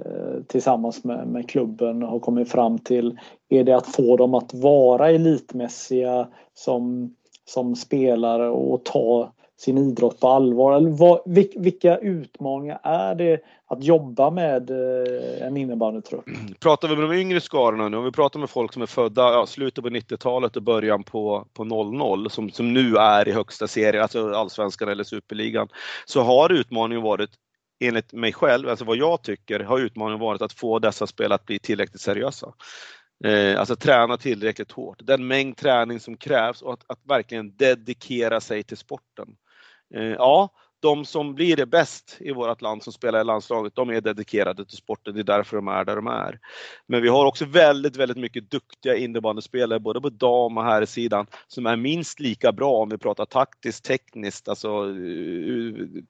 [0.06, 3.20] eh tillsammans med, med klubben har kommit fram till?
[3.50, 10.20] Är det att få dem att vara elitmässiga som, som spelare och ta sin idrott
[10.20, 10.78] på allvar?
[10.78, 11.22] Eller vad,
[11.56, 16.26] vilka utmaningar är det att jobba med eh, en innebandytrupp?
[16.60, 19.22] Pratar vi med de yngre skarorna nu, om vi pratar med folk som är födda
[19.22, 23.68] ja, slutet på 90-talet och början på, på 00 som, som nu är i högsta
[23.68, 25.68] serien, alltså allsvenskan eller superligan,
[26.06, 27.30] så har utmaningen varit
[27.80, 31.46] enligt mig själv, alltså vad jag tycker, har utmaningen varit att få dessa spel att
[31.46, 32.54] bli tillräckligt seriösa.
[33.26, 34.98] Eh, alltså träna tillräckligt hårt.
[35.04, 39.28] Den mängd träning som krävs och att, att verkligen dedikera sig till sporten.
[39.94, 40.50] Eh, ja,
[40.82, 44.66] de som blir det bäst i vårt land som spelar i landslaget, de är dedikerade
[44.66, 45.14] till sporten.
[45.14, 46.40] Det är därför de är där de är.
[46.88, 51.28] Men vi har också väldigt, väldigt mycket duktiga innebandyspelare, både på dam och här sidan
[51.48, 56.04] som är minst lika bra om vi pratar taktiskt, tekniskt, alltså eh,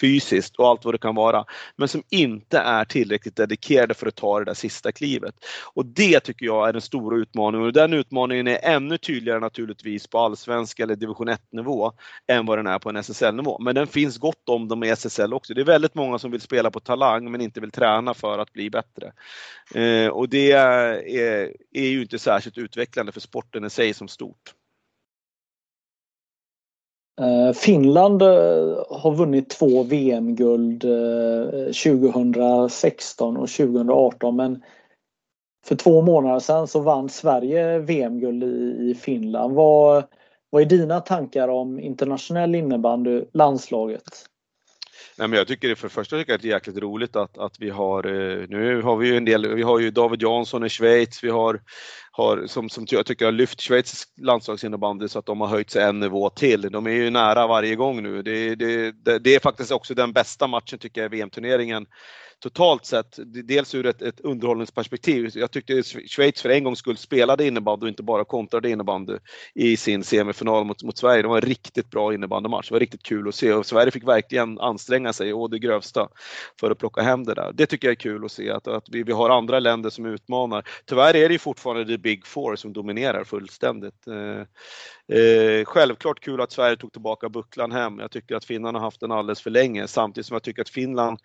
[0.00, 1.44] fysiskt och allt vad det kan vara,
[1.76, 5.34] men som inte är tillräckligt dedikerade för att ta det där sista klivet.
[5.74, 10.06] Och det tycker jag är den stora utmaningen och den utmaningen är ännu tydligare naturligtvis
[10.06, 11.92] på allsvenska eller division 1 nivå
[12.26, 13.58] än vad den är på en SSL-nivå.
[13.58, 15.54] Men den finns gott om dem i SSL också.
[15.54, 18.52] Det är väldigt många som vill spela på talang men inte vill träna för att
[18.52, 19.12] bli bättre.
[19.74, 21.08] Eh, och det är,
[21.72, 24.54] är ju inte särskilt utvecklande för sporten i sig som stort.
[27.20, 28.28] Eh, Finland eh,
[28.90, 30.80] har vunnit två VM-guld
[31.82, 34.62] 2016 eh, och 2018 men
[35.66, 38.44] för två månader sedan så vann Sverige VM-guld
[38.80, 39.54] i Finland.
[39.54, 40.04] Vad,
[40.50, 44.04] vad är dina tankar om internationell innebandy, landslaget?
[45.18, 47.16] Nej, men jag tycker det för det första tycker jag att det är jäkligt roligt
[47.16, 48.02] att, att vi har,
[48.46, 51.60] nu har vi ju en del, vi har ju David Jansson i Schweiz, vi har
[52.16, 55.84] har, som, som jag tycker har lyft Schweiz landslagsinnebandy så att de har höjt sig
[55.84, 56.60] en nivå till.
[56.60, 58.22] De är ju nära varje gång nu.
[58.22, 61.86] Det, det, det, det är faktiskt också den bästa matchen tycker jag i VM-turneringen
[62.42, 65.30] totalt sett, dels ur ett, ett underhållningsperspektiv.
[65.34, 69.14] Jag tyckte Schweiz för en gångs skull spelade innebandy och inte bara kontrade innebandy
[69.54, 71.22] i sin semifinal mot, mot Sverige.
[71.22, 72.68] Det var en riktigt bra innebandymatch.
[72.68, 76.08] Det var riktigt kul att se och Sverige fick verkligen anstränga sig och det grövsta
[76.60, 77.52] för att plocka hem det där.
[77.54, 80.06] Det tycker jag är kul att se att, att vi, vi har andra länder som
[80.06, 80.68] utmanar.
[80.86, 84.06] Tyvärr är det ju fortfarande the big four som dominerar fullständigt.
[84.06, 84.46] Eh,
[85.08, 87.98] Eh, självklart kul att Sverige tog tillbaka bucklan hem.
[87.98, 90.68] Jag tycker att finnarna har haft den alldeles för länge samtidigt som jag tycker att
[90.68, 91.18] Finland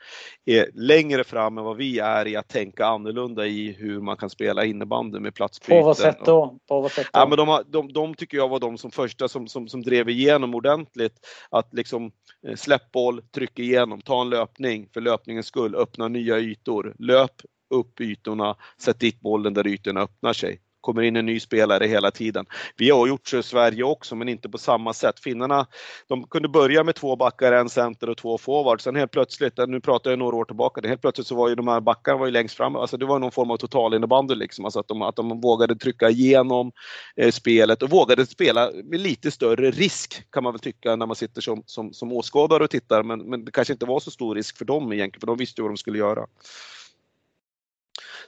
[0.46, 4.30] är längre fram än vad vi är i att tänka annorlunda i hur man kan
[4.30, 5.82] spela innebandy med platsbyten.
[5.82, 6.60] På vad sätt då?
[6.68, 7.20] På vad sätt då?
[7.20, 10.10] Ja, men de, de, de tycker jag var de som första som, som, som drev
[10.10, 11.14] igenom ordentligt
[11.50, 12.12] att liksom
[12.48, 17.42] eh, släpp boll, tryck igenom, ta en löpning för löpningens skull, öppna nya ytor, löp
[17.74, 22.12] upp ytorna, sätt dit bollen där ytorna öppnar sig kommer in en ny spelare hela
[22.12, 22.46] tiden.
[22.78, 25.20] Vi har gjort så i Sverige också, men inte på samma sätt.
[25.20, 25.68] Finnarna,
[26.08, 28.84] de kunde börja med två backar, en center och två forwards.
[28.84, 31.68] Sen helt plötsligt, nu pratar jag några år tillbaka, helt plötsligt så var ju de
[31.68, 32.76] här backarna var ju längst fram.
[32.76, 36.10] Alltså det var någon form av totalinnebandy liksom, alltså att de, att de vågade trycka
[36.10, 36.72] igenom
[37.16, 41.16] eh, spelet och vågade spela med lite större risk kan man väl tycka när man
[41.16, 43.04] sitter som, som, som åskådare och tittar.
[43.04, 45.62] Men, men det kanske inte var så stor risk för dem egentligen, för de visste
[45.62, 46.28] ju vad de skulle göra.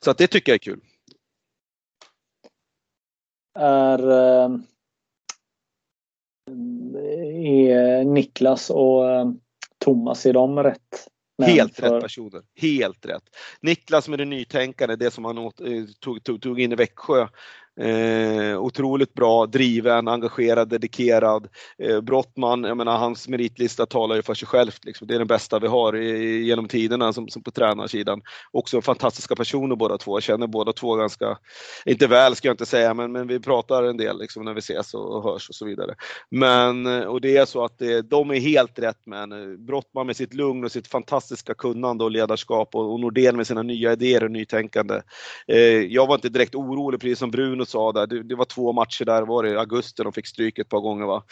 [0.04, 0.80] Så att det tycker jag är kul
[3.60, 4.49] är, eh,
[7.68, 9.32] är Niklas och eh,
[9.78, 11.08] Thomas, är de rätt
[11.43, 11.93] Helt för...
[11.93, 12.41] rätt personer.
[12.56, 13.24] Helt rätt.
[13.62, 15.62] Niklas med det nytänkande, det som han åt,
[15.99, 17.28] tog, tog, tog in i Växjö.
[17.80, 21.47] Eh, otroligt bra, driven, engagerad, dedikerad.
[21.78, 24.86] Eh, Brottman, jag menar hans meritlista talar ju för sig självt.
[24.86, 25.07] Liksom.
[25.07, 28.21] Det är den bästa vi har i, genom tiderna som, som på tränarsidan.
[28.51, 30.15] Också fantastiska personer båda två.
[30.15, 31.38] Jag känner båda två ganska,
[31.86, 34.59] inte väl ska jag inte säga, men, men vi pratar en del liksom, när vi
[34.59, 35.95] ses och, och hörs och så vidare.
[36.30, 39.32] Men, eh, och det är så att det, de är helt rätt män.
[39.32, 43.47] Eh, Brottman med sitt lugn och sitt fantastiska kunnande och ledarskap och, och Nordén med
[43.47, 45.01] sina nya idéer och nytänkande.
[45.47, 48.45] Eh, jag var inte direkt orolig, precis som Bruno Bruno sa där, det, det, var
[48.45, 51.24] två matcher där, var det i augusti de fick stryk ett par gånger va.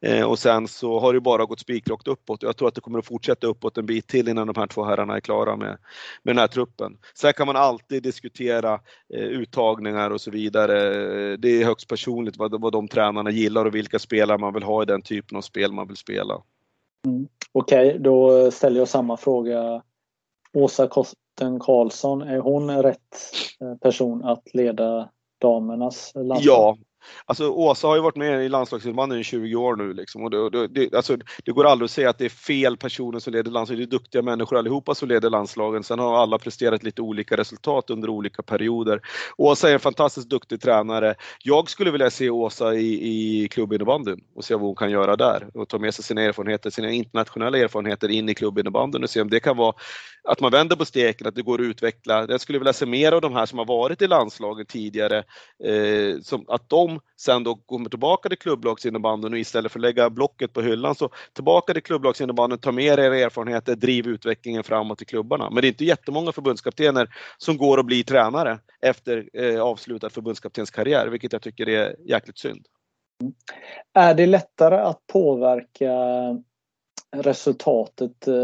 [0.00, 2.42] Eh, och sen så har det bara gått spikrakt uppåt.
[2.42, 4.84] Jag tror att det kommer att fortsätta uppåt en bit till innan de här två
[4.84, 5.78] herrarna är klara med,
[6.22, 6.98] med den här truppen.
[7.14, 8.80] Sen kan man alltid diskutera
[9.14, 10.76] eh, uttagningar och så vidare.
[11.36, 14.82] Det är högst personligt vad, vad de tränarna gillar och vilka spelare man vill ha
[14.82, 16.42] i den typen av spel man vill spela.
[17.06, 17.28] Mm.
[17.52, 19.82] Okej, okay, då ställer jag samma fråga.
[20.52, 23.16] Åsa Kosten Karlsson, är hon rätt
[23.60, 25.08] eh, person att leda
[25.38, 26.42] damernas landslag?
[26.44, 26.76] Ja,
[27.24, 30.22] Alltså Åsa har ju varit med i landslagsinnebandyn i 20 år nu liksom.
[30.22, 33.32] och det, det, alltså, det går aldrig att säga att det är fel personer som
[33.32, 33.90] leder landslaget.
[33.90, 35.82] Det är duktiga människor allihopa som leder landslagen.
[35.82, 39.00] Sen har alla presterat lite olika resultat under olika perioder.
[39.36, 41.14] Åsa är en fantastiskt duktig tränare.
[41.42, 45.46] Jag skulle vilja se Åsa i, i klubbinnebandyn och se vad hon kan göra där
[45.54, 49.30] och ta med sig sina erfarenheter, sina internationella erfarenheter in i klubbinnebandyn och se om
[49.30, 49.74] det kan vara
[50.28, 52.26] att man vänder på steken, att det går att utveckla.
[52.28, 55.18] Jag skulle vilja se mer av de här som har varit i landslaget tidigare,
[55.64, 60.10] eh, som, att de sen då kommer tillbaka till klubblagsinnebandyn och istället för att lägga
[60.10, 65.02] blocket på hyllan så tillbaka till klubblagsinnebandyn, ta med er era erfarenheter, driv utvecklingen framåt
[65.02, 65.50] i klubbarna.
[65.50, 71.06] Men det är inte jättemånga förbundskaptener som går och blir tränare efter eh, avslutad förbundskaptenskarriär,
[71.06, 72.66] vilket jag tycker är jäkligt synd.
[73.94, 75.92] Är det lättare att påverka
[77.16, 78.34] resultatet eh,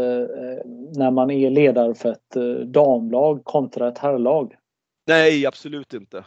[0.95, 4.55] när man är ledare för ett eh, damlag kontra ett herrlag?
[5.07, 6.25] Nej, absolut inte.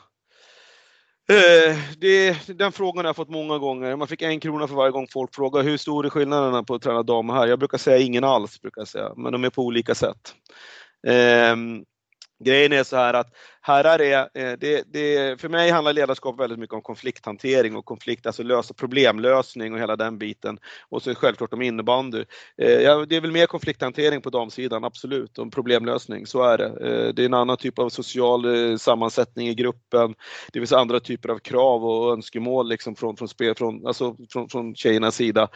[1.28, 3.96] Eh, det, den frågan har jag fått många gånger.
[3.96, 6.82] Man fick en krona för varje gång folk frågar hur stor är skillnaden på att
[6.82, 7.46] träna damer här?
[7.46, 10.34] Jag brukar säga ingen alls, brukar jag säga, men de är på olika sätt.
[11.06, 11.56] Eh,
[12.44, 13.26] Grejen är så här att
[13.60, 18.26] herrar är, eh, det, det, för mig handlar ledarskap väldigt mycket om konflikthantering och konflikt,
[18.26, 20.58] alltså lösa problemlösning och hela den biten.
[20.88, 22.18] Och så självklart om innebandy.
[22.18, 26.66] Eh, det är väl mer konflikthantering på damsidan, absolut, och problemlösning, så är det.
[26.66, 30.14] Eh, det är en annan typ av social sammansättning i gruppen.
[30.52, 34.48] Det finns andra typer av krav och önskemål liksom från, från, spel, från, alltså från,
[34.48, 35.48] från tjejernas sida.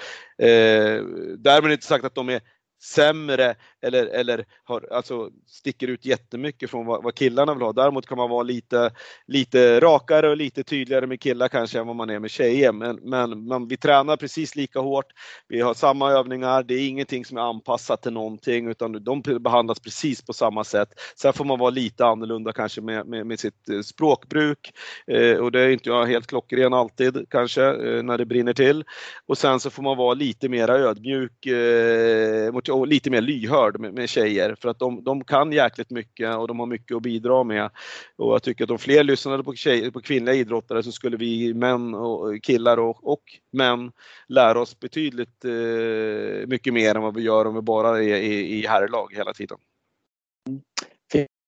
[1.39, 2.41] Därmed inte sagt att de är
[2.83, 7.73] sämre eller, eller har, alltså, sticker ut jättemycket från vad, vad, killarna vill ha.
[7.73, 8.91] Däremot kan man vara lite,
[9.27, 12.73] lite rakare och lite tydligare med killar kanske än vad man är med tjejer.
[12.73, 15.07] Men, men, men vi tränar precis lika hårt.
[15.49, 16.63] Vi har samma övningar.
[16.63, 20.89] Det är ingenting som är anpassat till någonting utan de behandlas precis på samma sätt.
[21.17, 24.73] Sen får man vara lite annorlunda kanske med, med, med sitt eh, språkbruk
[25.07, 28.85] eh, och det är inte jag helt klockren alltid kanske eh, när det brinner till.
[29.27, 33.95] Och sen så får man vara lite mera ödmjuk eh, och lite mer lyhörd med,
[33.95, 37.45] med tjejer för att de, de kan jäkligt mycket och de har mycket att bidra
[37.45, 37.71] med.
[38.17, 41.55] Och jag tycker att om fler lyssnade på, tjejer, på kvinnliga idrottare så skulle vi
[41.55, 43.93] män och killar och, och män
[44.29, 48.59] lära oss betydligt eh, mycket mer än vad vi gör om vi bara är i,
[48.59, 49.59] i herrlag hela tiden.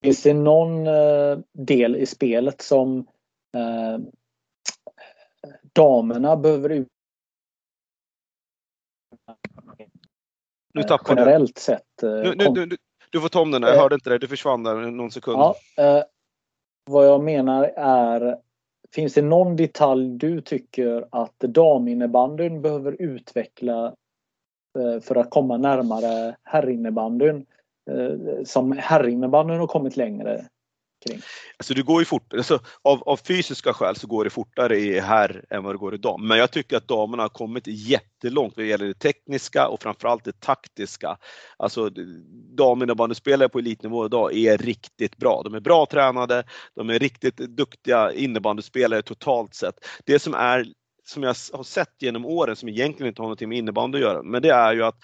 [0.02, 2.98] Finns det någon eh, del i spelet som
[3.56, 3.98] eh,
[5.74, 6.86] damerna behöver
[10.74, 12.02] nu tappade generellt sett.
[12.02, 12.76] Eh, nu, nu, nu,
[13.10, 15.38] du får ta om den, jag hörde inte det, du försvann där någon sekund.
[15.38, 16.04] Ja, eh,
[16.90, 18.36] vad jag menar är
[18.94, 23.94] Finns det någon detalj du tycker att daminnebandyn behöver utveckla
[24.78, 27.46] eh, för att komma närmare herrinnebandyn?
[27.90, 30.46] Eh, som herrinnebandyn har kommit längre
[31.06, 31.20] kring?
[31.56, 35.00] Alltså det går ju fort, alltså av, av, fysiska skäl så går det fortare i
[35.00, 36.28] herr än vad det går i dam.
[36.28, 40.40] Men jag tycker att damerna har kommit jättelångt vad gäller det tekniska och framförallt det
[40.40, 41.16] taktiska.
[41.56, 41.90] Alltså
[42.56, 45.42] daminnebandyspelare på elitnivå idag är riktigt bra.
[45.44, 46.44] De är bra tränade,
[46.74, 49.74] de är riktigt duktiga innebandyspelare totalt sett.
[50.04, 50.66] Det som är
[51.04, 54.22] som jag har sett genom åren som egentligen inte har någonting med innebandy att göra,
[54.22, 54.96] men det är ju att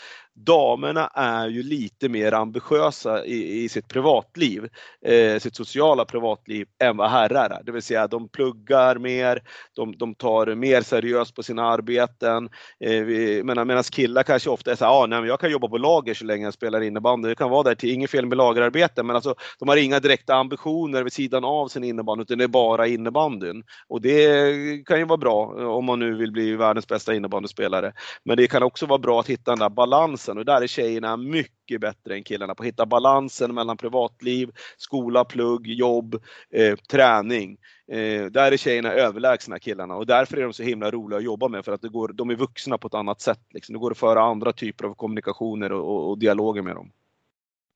[0.45, 4.69] damerna är ju lite mer ambitiösa i, i sitt privatliv,
[5.07, 7.63] eh, sitt sociala privatliv, än vad herrar är.
[7.65, 9.43] Det vill säga de pluggar mer,
[9.77, 12.49] de, de tar mer seriöst på sina arbeten.
[12.85, 13.05] Eh,
[13.45, 16.15] Medan killar kanske ofta är så här, ah, nej, men jag kan jobba på lager
[16.15, 17.29] så länge jag spelar innebandy.
[17.29, 20.35] Det kan vara där till, inget fel med lagerarbete, men alltså, de har inga direkta
[20.35, 23.63] ambitioner vid sidan av sin innebandy, utan det är bara innebandyn.
[23.89, 27.93] Och det kan ju vara bra eh, om man nu vill bli världens bästa innebandyspelare.
[28.25, 30.67] Men det kan också vara bra att hitta den där balansen balansen och där är
[30.67, 36.15] tjejerna mycket bättre än killarna på att hitta balansen mellan privatliv, skola, plugg, jobb,
[36.51, 37.59] eh, träning.
[37.93, 41.49] Eh, där är tjejerna överlägsna killarna och därför är de så himla roliga att jobba
[41.49, 43.41] med för att det går, de är vuxna på ett annat sätt.
[43.55, 43.73] Liksom.
[43.73, 46.91] Det går att föra andra typer av kommunikationer och, och, och dialoger med dem.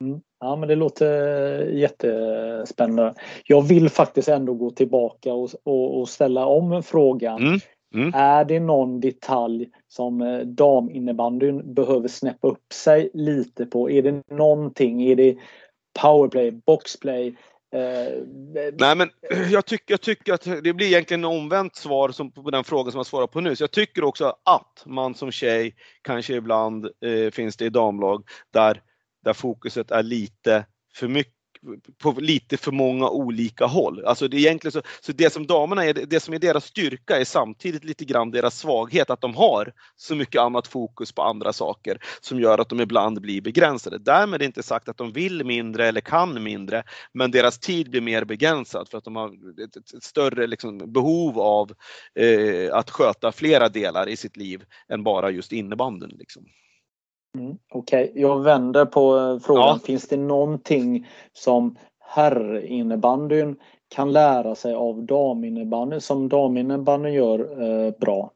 [0.01, 0.21] Mm.
[0.41, 3.15] Ja men det låter jättespännande.
[3.45, 7.43] Jag vill faktiskt ändå gå tillbaka och, och, och ställa om frågan.
[7.43, 7.61] Mm.
[7.95, 8.13] Mm.
[8.15, 13.91] Är det någon detalj som eh, daminnebandyn behöver snäppa upp sig lite på?
[13.91, 15.03] Är det någonting?
[15.03, 15.37] Är det
[16.01, 17.37] powerplay, boxplay?
[17.73, 18.23] Eh,
[18.79, 19.11] Nej men
[19.51, 22.99] jag tycker, jag tycker att det blir egentligen omvänt svar som på den frågan som
[22.99, 23.57] jag svarar på nu.
[23.57, 28.25] Så jag tycker också att man som tjej, kanske ibland eh, finns det i damlag,
[28.53, 28.83] där,
[29.25, 30.65] där fokuset är lite
[30.95, 31.42] för mycket
[31.99, 34.05] på lite för många olika håll.
[34.05, 37.21] Alltså det, är egentligen så, så det som damerna är, det som är deras styrka
[37.21, 41.53] är samtidigt lite grann deras svaghet, att de har så mycket annat fokus på andra
[41.53, 43.99] saker som gör att de ibland blir begränsade.
[43.99, 48.25] Därmed inte sagt att de vill mindre eller kan mindre, men deras tid blir mer
[48.25, 49.29] begränsad för att de har
[49.65, 51.73] ett, ett större liksom, behov av
[52.15, 56.11] eh, att sköta flera delar i sitt liv än bara just innebanden.
[56.19, 56.47] Liksom.
[57.39, 58.23] Mm, Okej, okay.
[58.23, 59.63] jag vänder på eh, frågan.
[59.63, 59.79] Ja.
[59.85, 63.57] Finns det någonting som herrinnebandyn
[63.89, 68.31] kan lära sig av daminnebandyn som daminnebandyn gör eh, bra?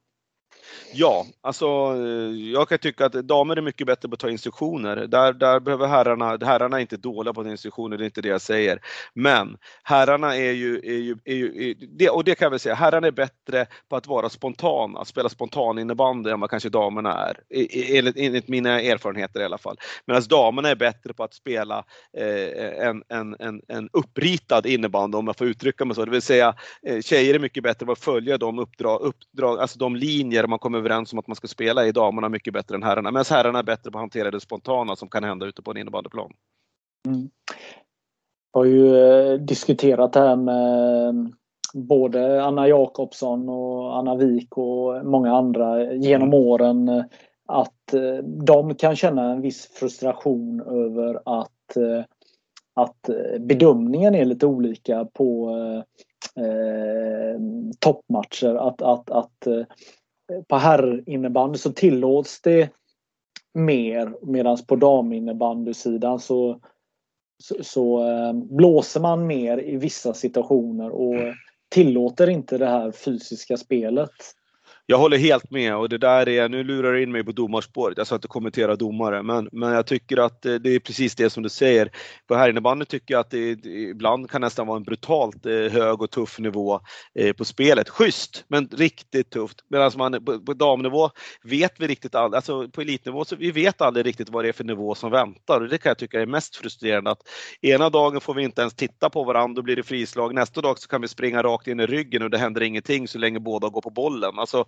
[0.92, 4.96] Ja, alltså eh, jag kan tycka att damer är mycket bättre på att ta instruktioner.
[4.96, 8.20] Där, där behöver herrarna, herrarna är inte dåliga på att ta instruktioner, det är inte
[8.20, 8.80] det jag säger.
[9.14, 12.74] Men herrarna är ju, är ju, är ju det, och det kan jag väl säga,
[12.74, 17.12] herrarna är bättre på att vara spontana, att spela spontan innebandy än vad kanske damerna
[17.12, 17.40] är.
[17.96, 19.76] Enligt, enligt mina erfarenheter i alla fall.
[20.06, 21.84] Medan damerna är bättre på att spela
[22.18, 26.04] eh, en, en, en, en uppritad innebandy om jag får uttrycka mig så.
[26.04, 26.54] Det vill säga
[26.86, 30.55] eh, tjejer är mycket bättre på att följa de uppdrag, uppdrag alltså de linjer man
[30.58, 33.10] kommer överens om att man ska spela i damerna mycket bättre än herrarna.
[33.10, 35.76] Medan herrarna är bättre på att hantera det spontana som kan hända ute på en
[35.76, 36.32] innebandyplan.
[37.06, 37.28] Mm.
[38.52, 41.12] Jag har ju eh, diskuterat det här med eh,
[41.74, 46.40] både Anna Jakobsson och Anna Wik och många andra genom mm.
[46.40, 47.04] åren eh,
[47.48, 47.94] att
[48.46, 51.76] de kan känna en viss frustration över att,
[52.74, 55.50] att bedömningen är lite olika på
[56.36, 57.40] eh,
[57.78, 58.54] toppmatcher.
[58.54, 59.46] Att, att, att
[60.48, 62.70] på herrinnebandy så tillåts det
[63.54, 66.60] mer medan på daminnebandysidan så,
[67.42, 71.16] så, så eh, blåser man mer i vissa situationer och
[71.68, 74.10] tillåter inte det här fysiska spelet.
[74.88, 77.98] Jag håller helt med och det där är, nu lurar du in mig på domarspåret,
[77.98, 81.30] jag ska inte kommentera domare, men, men jag tycker att eh, det är precis det
[81.30, 81.90] som du säger.
[82.26, 86.10] På herrinnebandy tycker jag att det, ibland kan nästan vara en brutalt eh, hög och
[86.10, 86.80] tuff nivå
[87.18, 87.88] eh, på spelet.
[87.88, 89.64] Schysst, men riktigt tufft.
[89.70, 91.10] Medan man på, på damnivå
[91.42, 94.52] vet vi riktigt aldrig, alltså på elitnivå så vi vet aldrig riktigt vad det är
[94.52, 97.22] för nivå som väntar och det kan jag tycka är mest frustrerande att
[97.62, 100.34] ena dagen får vi inte ens titta på varandra, då blir det frislag.
[100.34, 103.18] Nästa dag så kan vi springa rakt in i ryggen och det händer ingenting så
[103.18, 104.38] länge båda går på bollen.
[104.38, 104.64] Alltså,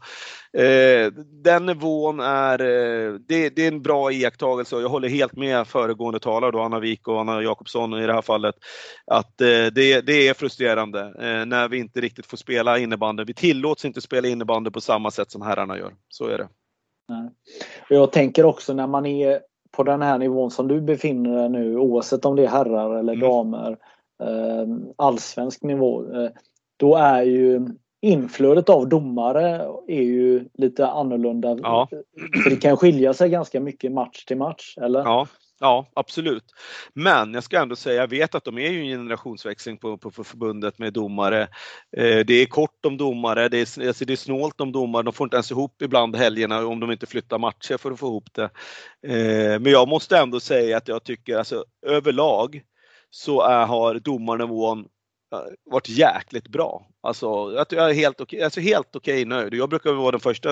[0.53, 5.37] Eh, den nivån är, eh, det, det, är en bra iakttagelse och jag håller helt
[5.37, 8.55] med föregående talare, då, Anna Wik och Anna Jakobsson i det här fallet,
[9.07, 11.15] att eh, det, det är frustrerande
[11.47, 13.25] när vi inte riktigt får spela innebandy.
[13.25, 15.95] Vi tillåts inte spela innebandy på samma sätt som herrarna gör.
[16.09, 16.49] Så är det.
[17.89, 19.41] Jag tänker också när man är
[19.71, 23.13] på den här nivån som du befinner dig nu, oavsett om det är herrar eller
[23.13, 23.29] mm.
[23.29, 23.77] damer,
[24.97, 26.05] allsvensk nivå,
[26.77, 27.67] då är ju
[28.01, 31.59] inflödet av domare är ju lite annorlunda.
[31.63, 31.89] Ja.
[32.43, 35.01] För det kan skilja sig ganska mycket match till match, eller?
[35.01, 35.27] Ja,
[35.61, 36.45] Ja, absolut.
[36.93, 40.11] Men jag ska ändå säga, jag vet att de är ju en generationsväxling på, på,
[40.11, 41.43] på förbundet med domare.
[41.97, 45.13] Eh, det är kort om domare, det är, alltså det är snålt om domare, de
[45.13, 48.29] får inte ens ihop ibland helgerna om de inte flyttar matcher för att få ihop
[48.33, 48.51] det.
[49.07, 52.63] Eh, men jag måste ändå säga att jag tycker alltså överlag
[53.11, 54.87] så är, har domarnivån
[55.33, 55.39] Eh,
[55.71, 56.89] varit jäkligt bra.
[57.01, 57.27] Alltså,
[57.71, 59.55] jag är helt okej, alltså helt okej nöjd.
[59.55, 60.49] Jag brukar vara den första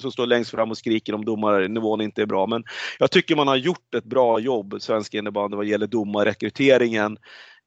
[0.00, 2.64] som står längst fram och skriker om domarnivån inte är bra, men
[2.98, 7.16] jag tycker man har gjort ett bra jobb, svensk innebandy, vad gäller domarrekryteringen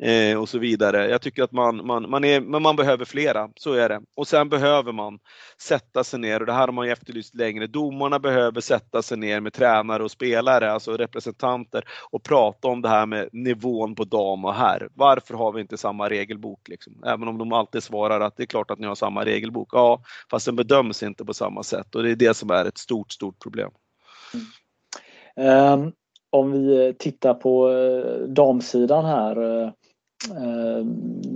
[0.03, 1.09] eh, och så vidare.
[1.09, 4.01] Jag tycker att man, man, man, är, men man behöver flera, så är det.
[4.15, 5.19] Och sen behöver man
[5.61, 9.17] sätta sig ner, och det här har man ju efterlyst längre, domarna behöver sätta sig
[9.17, 14.03] ner med tränare och spelare, alltså representanter, och prata om det här med nivån på
[14.03, 14.89] dam och herr.
[14.93, 16.67] Varför har vi inte samma regelbok?
[16.67, 17.03] Liksom?
[17.05, 19.69] Även om de alltid svarar att det är klart att ni har samma regelbok.
[19.71, 22.77] Ja, fast den bedöms inte på samma sätt och det är det som är ett
[22.77, 23.71] stort, stort problem.
[24.33, 25.73] Mm.
[25.73, 25.93] Um,
[26.37, 29.71] om vi tittar på eh, damsidan här eh,
[30.31, 30.79] eh,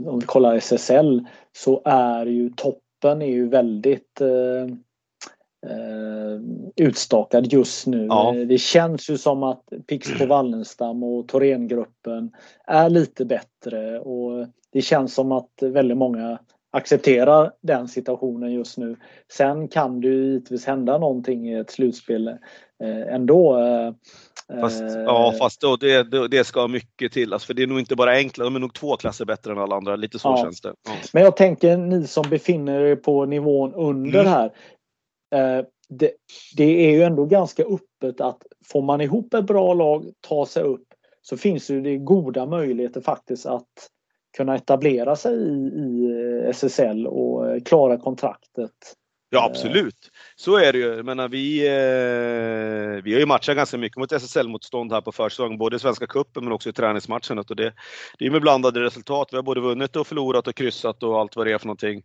[0.06, 1.26] om vi kollar SSL
[1.58, 4.22] så är ju toppen är ju väldigt
[6.76, 8.06] utstakad just nu.
[8.06, 8.32] Ja.
[8.48, 12.32] Det känns ju som att Pixbo Wallenstam och Thorengruppen
[12.68, 16.40] är lite bättre och det känns som att väldigt många
[16.72, 18.96] accepterar den situationen just nu.
[19.32, 22.38] Sen kan det ju givetvis hända någonting i ett slutspel
[23.10, 23.58] ändå.
[24.52, 27.34] Eh, Fast, eh, ja, fast då, det, det, ska mycket till.
[27.34, 29.58] Alltså, för det är nog inte bara enkla, de är nog två klasser bättre än
[29.58, 29.96] alla andra.
[29.96, 30.38] Lite så Ja.
[30.38, 30.74] känns det.
[30.88, 30.92] Ja.
[31.14, 34.32] Men jag tänker ni som befinner er på nivån under Mm.
[34.32, 34.52] här.
[35.36, 36.12] Eh, det,
[36.58, 40.64] det är ju ändå ganska öppet att får man ihop ett bra lag, ta sig
[40.64, 40.86] upp,
[41.22, 43.68] så finns det goda möjligheter faktiskt att
[44.38, 46.06] kunna etablera sig i, i
[46.44, 48.72] eh, SSL och eh, klara kontraktet.
[49.34, 50.86] Ja absolut, så är det ju.
[50.86, 55.58] Jag menar, vi, eh, vi har ju matchat ganska mycket mot SSL-motstånd här på försäsongen,
[55.58, 57.44] både i Svenska cupen men också i träningsmatcherna.
[57.50, 57.74] Och det,
[58.20, 59.28] det är med blandade resultat.
[59.32, 61.98] Vi har både vunnit och förlorat och kryssat och allt vad det är för någonting.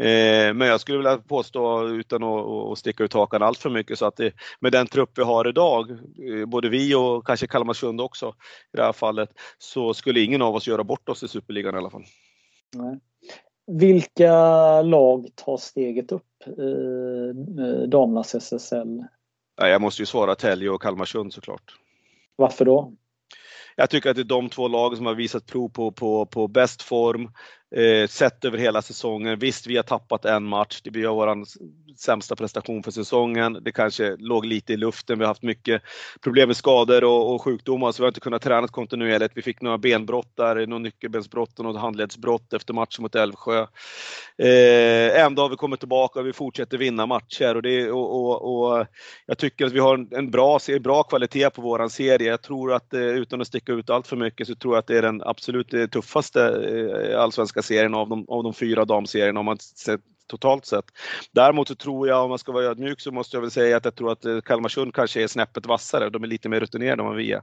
[0.00, 3.98] Eh, men jag skulle vilja påstå, utan att, att sticka ut hakan allt för mycket,
[3.98, 8.00] så att det, med den trupp vi har idag, eh, både vi och kanske Kalmarsund
[8.00, 8.34] också
[8.74, 11.78] i det här fallet, så skulle ingen av oss göra bort oss i Superligan i
[11.78, 12.04] alla fall.
[12.76, 12.98] Nej.
[13.66, 14.32] Vilka
[14.82, 17.30] lag tar steget upp i
[17.60, 19.04] eh, damernas SSL?
[19.56, 21.74] Ja, Jag måste ju svara Tälje och Kalmarsund såklart.
[22.36, 22.92] Varför då?
[23.76, 26.48] Jag tycker att det är de två lagen som har visat prov på, på, på
[26.48, 27.30] bäst form,
[27.74, 29.38] eh, sett över hela säsongen.
[29.38, 30.80] Visst, vi har tappat en match.
[30.84, 31.44] Det blir vår
[31.98, 33.58] sämsta prestation för säsongen.
[33.62, 35.18] Det kanske låg lite i luften.
[35.18, 35.82] Vi har haft mycket
[36.20, 39.36] problem med skador och, och sjukdomar, så vi har inte kunnat träna kontinuerligt.
[39.36, 43.66] Vi fick några benbrott där, några nyckelbensbrott och något handledsbrott efter matchen mot Älvsjö.
[44.38, 47.54] Eh, ändå har vi kommit tillbaka och vi fortsätter vinna matcher.
[47.54, 48.86] Och, det, och, och, och
[49.26, 52.30] jag tycker att vi har en, en bra, bra kvalitet på våran serie.
[52.30, 54.86] Jag tror att, eh, utan att sticka ut allt för mycket, så tror jag att
[54.86, 56.42] det är den absolut eh, tuffaste
[57.12, 60.00] eh, allsvenska serien av de, av de fyra damserierna om man sett
[60.32, 60.84] totalt sett.
[61.32, 63.84] Däremot så tror jag, om man ska vara ödmjuk, så måste jag väl säga att
[63.84, 66.10] jag tror att eh, Kalmarsund kanske är snäppet vassare.
[66.10, 67.42] De är lite mer rutinerade än vad vi är.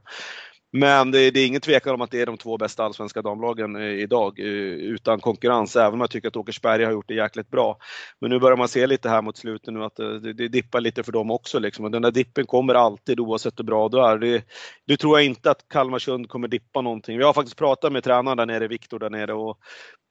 [0.72, 3.76] Men det, det är ingen tvekan om att det är de två bästa allsvenska damlagen
[3.76, 7.50] eh, idag eh, utan konkurrens, även om jag tycker att Åkersberga har gjort det jäkligt
[7.50, 7.78] bra.
[8.20, 10.80] Men nu börjar man se lite här mot slutet nu att eh, det, det dippar
[10.80, 11.58] lite för dem också.
[11.58, 11.84] Liksom.
[11.84, 14.18] Och den där dippen kommer alltid oavsett hur bra du är.
[14.18, 14.44] Det,
[14.86, 17.18] det tror jag inte att Kalmarsund kommer dippa någonting.
[17.18, 19.58] Vi har faktiskt pratat med tränaren där nere, Viktor där nere, och,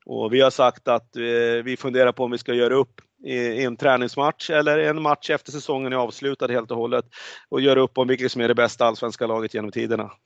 [0.06, 3.64] och vi har sagt att eh, vi funderar på om vi ska göra upp i,
[3.64, 7.06] en träningsmatch eller en match efter säsongen är avslutad helt och hållet
[7.50, 10.12] och göra upp om vilket som är det bästa allsvenska laget genom tiderna.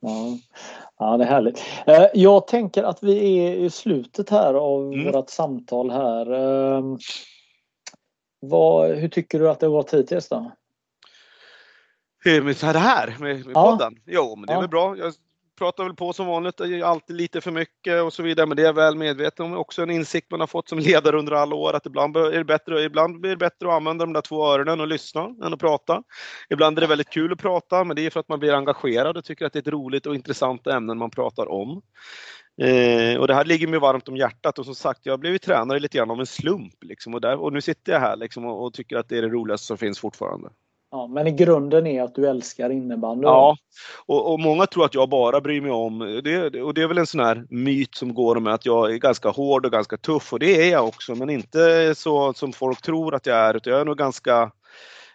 [0.00, 0.38] Ja,
[0.98, 1.62] ja det är härligt.
[1.86, 5.12] Eh, Jag tänker att vi är i slutet här av Mm.
[5.12, 6.32] vårt samtal här.
[6.32, 6.82] Eh,
[8.40, 10.52] Vad, hur tycker du att det har gått hittills då?
[12.24, 13.70] Med det här med, med Ja.
[13.70, 14.00] podden?
[14.06, 14.60] Jo, men det är Ja.
[14.60, 14.96] väl bra.
[14.96, 15.14] Jag
[15.58, 18.56] pratar väl på som vanligt, det är alltid lite för mycket och så vidare, men
[18.56, 19.56] det är jag väl medveten om.
[19.56, 22.44] Också en insikt man har fått som ledare under alla år, att ibland är det
[22.44, 25.60] bättre, ibland blir det bättre att använda de där två öronen och lyssna än att
[25.60, 26.02] prata.
[26.50, 29.16] Ibland är det väldigt kul att prata, men det är för att man blir engagerad
[29.16, 31.82] och tycker att det är ett roligt och intressant ämne man pratar om.
[32.62, 35.42] Eh, och det här ligger mig varmt om hjärtat och som sagt, jag har blivit
[35.42, 36.74] tränare lite grann av en slump.
[36.80, 39.22] Liksom, och, där, och nu sitter jag här liksom, och, och tycker att det är
[39.22, 40.50] det roligaste som finns fortfarande.
[40.90, 43.22] Ja, men i grunden är att du älskar innebandy.
[43.24, 43.56] Ja,
[44.06, 46.98] och, och många tror att jag bara bryr mig om, det, och det är väl
[46.98, 50.32] en sån här myt som går med att jag är ganska hård och ganska tuff
[50.32, 53.72] och det är jag också, men inte så som folk tror att jag är, utan
[53.72, 54.50] jag är nog ganska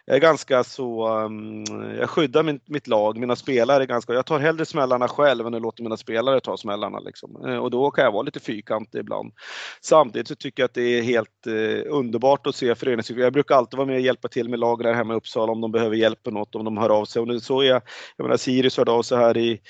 [0.06, 1.64] jag är ganska så, um,
[1.98, 5.62] jag skyddar min, mitt lag, mina spelare ganska, jag tar hellre smällarna själv än att
[5.62, 7.46] låta mina spelare ta smällarna liksom.
[7.46, 9.32] Eh, och då kan jag vara lite fyrkantig ibland.
[9.80, 13.22] Samtidigt så tycker jag att det är helt eh, underbart att se föreningslivet.
[13.22, 15.60] Jag brukar alltid vara med och hjälpa till med lag där hemma i Uppsala om
[15.60, 17.22] de behöver hjälp med något, om de hör av sig.
[17.22, 17.82] Och nu så är jag,
[18.16, 19.60] jag menar Sirius hörde av sig här i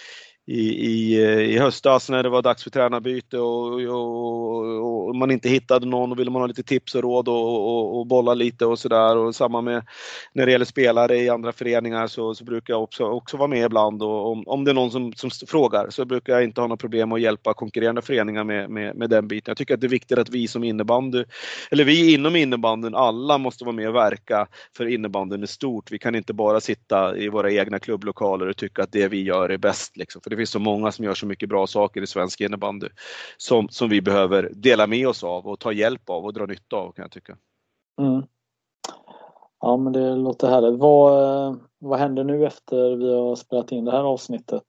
[0.46, 5.30] i, i, eh, i höstas när det var dags för tränarbyte och, och, och man
[5.30, 8.34] inte hittade någon och ville man ha lite tips och råd och, och, och bolla
[8.34, 9.16] lite och sådär.
[9.16, 9.86] Och samma med
[10.32, 13.64] när det gäller spelare i andra föreningar så, så brukar jag också, också vara med
[13.64, 16.68] ibland och om, om det är någon som, som frågar så brukar jag inte ha
[16.68, 19.50] några problem att hjälpa konkurrerande föreningar med, med, med den biten.
[19.50, 21.24] Jag tycker att det är viktigt att vi som innebandy,
[21.70, 25.92] eller vi inom innebandyn, alla måste vara med och verka för innebandyn i stort.
[25.92, 29.48] Vi kan inte bara sitta i våra egna klubblokaler och tycka att det vi gör
[29.48, 29.96] är bäst.
[29.96, 30.20] Liksom.
[30.20, 32.88] För det finns så många som gör så mycket bra saker i svensk innebandy
[33.36, 36.76] som, som vi behöver dela med oss av och ta hjälp av och dra nytta
[36.76, 37.36] av kan jag tycka.
[38.00, 38.22] Mm.
[39.60, 40.80] Ja, men det låter härligt.
[40.80, 44.64] Vad, eh, vad händer nu efter vi har spelat in det här avsnittet?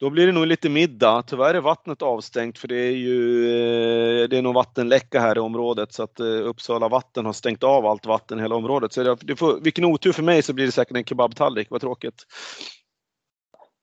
[0.00, 1.22] Då blir det nog lite middag.
[1.26, 5.40] Tyvärr är vattnet avstängt för det är ju eh, det är nog vattenläcka här i
[5.40, 8.92] området så att eh, Uppsala vatten har stängt av allt vatten i hela området.
[8.92, 12.24] Så det får, vilken otur för mig så blir det säkert en kebabtallrik, vad tråkigt.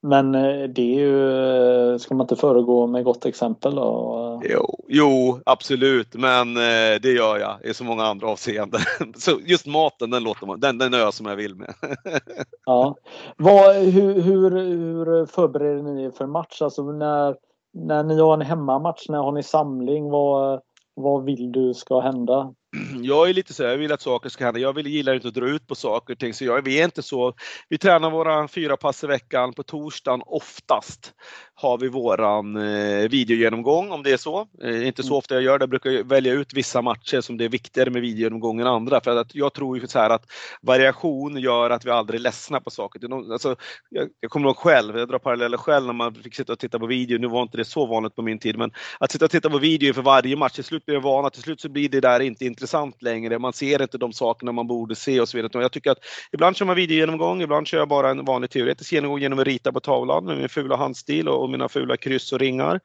[0.06, 4.42] Men eh, det är ju, ska man inte föregå med gott exempel då?
[4.50, 8.80] Jo, jo absolut, men eh, det gör jag i så många andra avseenden.
[9.18, 11.74] Så just maten, den, låter man, den, den är jag som jag vill med.
[12.66, 12.96] ja.
[13.38, 16.62] Vad, hur, hur, hur förbereder ni er för match?
[16.62, 17.36] Alltså när,
[17.74, 20.10] när ni har en hemmamatch, när har ni samling?
[20.10, 20.62] Vad,
[20.94, 22.54] vad vill du ska hända?
[23.02, 24.60] jag är lite så här, jag vill att saker ska hända.
[24.60, 26.86] Jag vill, gillar inte att dra ut på saker och ting, så jag, vi är
[26.86, 27.34] inte så.
[27.70, 29.54] Vi tränar våra fyra pass i veckan.
[29.54, 31.14] På torsdagen oftast
[31.56, 34.48] har vi våran eh, videogenomgång om det är så.
[34.64, 35.18] Eh, inte så mm.
[35.18, 35.64] ofta jag gör det.
[35.64, 39.02] Jag brukar välja ut vissa matcher som det är viktigare med videogenomgång än andra.
[39.02, 40.26] För att jag tror ju så här att
[40.62, 43.32] variation gör att vi aldrig ledsnar på saker.
[43.32, 43.56] Alltså,
[43.90, 46.80] jag, jag kommer ihåg själv, jag drar paralleller själv när man fick sitta och titta
[46.80, 47.20] på video.
[47.20, 49.58] Nu var inte det så vanligt på min tid, men att sitta och titta på
[49.58, 51.30] video för varje match, till slut blir det vana.
[51.30, 53.40] Till slut så blir det där inte intressant intressant längre.
[53.40, 55.62] Man ser inte de sakerna man borde se och så vidare.
[55.62, 56.00] Jag tycker att
[56.32, 59.72] ibland kör man videogenomgång, ibland kör jag bara en vanlig teoretisk genomgång genom att rita
[59.72, 62.80] på tavlan med min fula handstil och, mina fula kryss och ringar.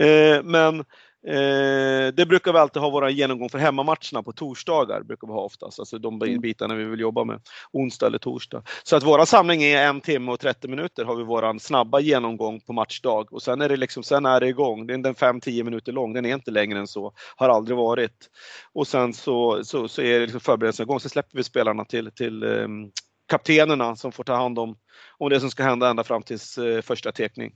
[0.00, 0.84] Eh, men
[1.26, 5.02] Eh, det brukar vi alltid ha våra genomgång för hemmamatcherna på torsdagar.
[5.02, 6.40] brukar vi ha oftast, alltså de mm.
[6.40, 7.40] bitarna vi vill jobba med.
[7.72, 8.62] Onsdag eller torsdag.
[8.82, 12.60] Så att våra samling är en timme och 30 minuter har vi våran snabba genomgång
[12.60, 14.86] på matchdag och sen är det liksom, sen är det igång.
[14.86, 17.12] Den är 5-10 minuter lång, den är inte längre än så.
[17.36, 18.30] Har aldrig varit.
[18.72, 21.00] Och sen så, så, så är det liksom förberedelsen igång.
[21.00, 22.90] Sen släpper vi spelarna till, till um,
[23.28, 24.76] kaptenerna som får ta hand om,
[25.18, 27.52] om det som ska hända ända fram till uh, första teckning.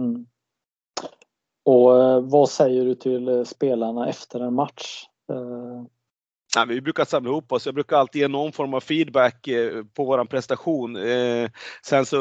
[0.00, 0.26] Mm.
[1.64, 5.04] Och eh, vad säger du till eh, spelarna efter en match?
[5.32, 5.71] Eh,
[6.56, 7.66] Ja, vi brukar samla ihop oss.
[7.66, 10.96] Jag brukar alltid ge någon form av feedback eh, på våran prestation.
[10.96, 11.50] Eh,
[11.82, 12.18] sen så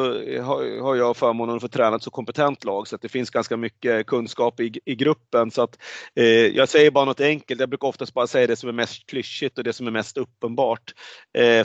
[0.81, 3.57] har jag förmånen att få träna ett så kompetent lag så att det finns ganska
[3.57, 5.51] mycket kunskap i, i gruppen.
[5.51, 5.77] Så att,
[6.15, 7.59] eh, jag säger bara något enkelt.
[7.59, 10.17] Jag brukar oftast bara säga det som är mest klyschigt och det som är mest
[10.17, 10.93] uppenbart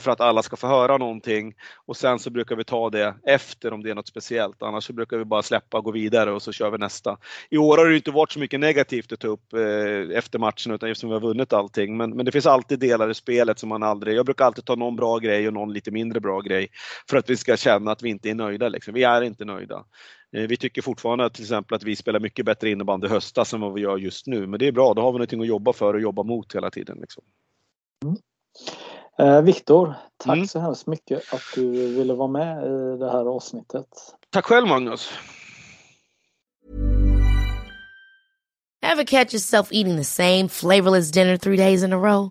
[0.00, 1.54] för att alla ska få höra någonting.
[1.86, 4.62] Och sen så brukar vi ta det efter om det är något speciellt.
[4.62, 7.18] Annars så brukar vi bara släppa och gå vidare och så kör vi nästa.
[7.50, 9.54] I år har det inte varit så mycket negativt att ta upp
[10.14, 11.96] efter matchen utan eftersom vi har vunnit allting.
[11.96, 14.16] Men, men det finns alltid delar i spelet som man aldrig...
[14.16, 16.68] Jag brukar alltid ta någon bra grej och någon lite mindre bra grej
[17.10, 18.68] för att vi ska känna att vi inte är nöjda.
[18.68, 18.94] Liksom.
[18.94, 19.84] Vi är inte nöjda.
[20.36, 23.74] Eh, vi tycker fortfarande till exempel att vi spelar mycket bättre innebandy höstas än vad
[23.74, 24.46] vi gör just nu.
[24.46, 26.70] Men det är bra, då har vi någonting att jobba för och jobba mot hela
[26.70, 26.98] tiden.
[27.00, 27.24] Liksom.
[28.04, 28.16] Mm.
[29.18, 30.46] Eh, Viktor, tack mm.
[30.46, 33.86] så hemskt mycket att du ville vara med i det här avsnittet.
[34.30, 35.12] Tack själv Magnus!
[38.82, 42.30] Have catch yourself eating the same flavorless dinner three days in a row?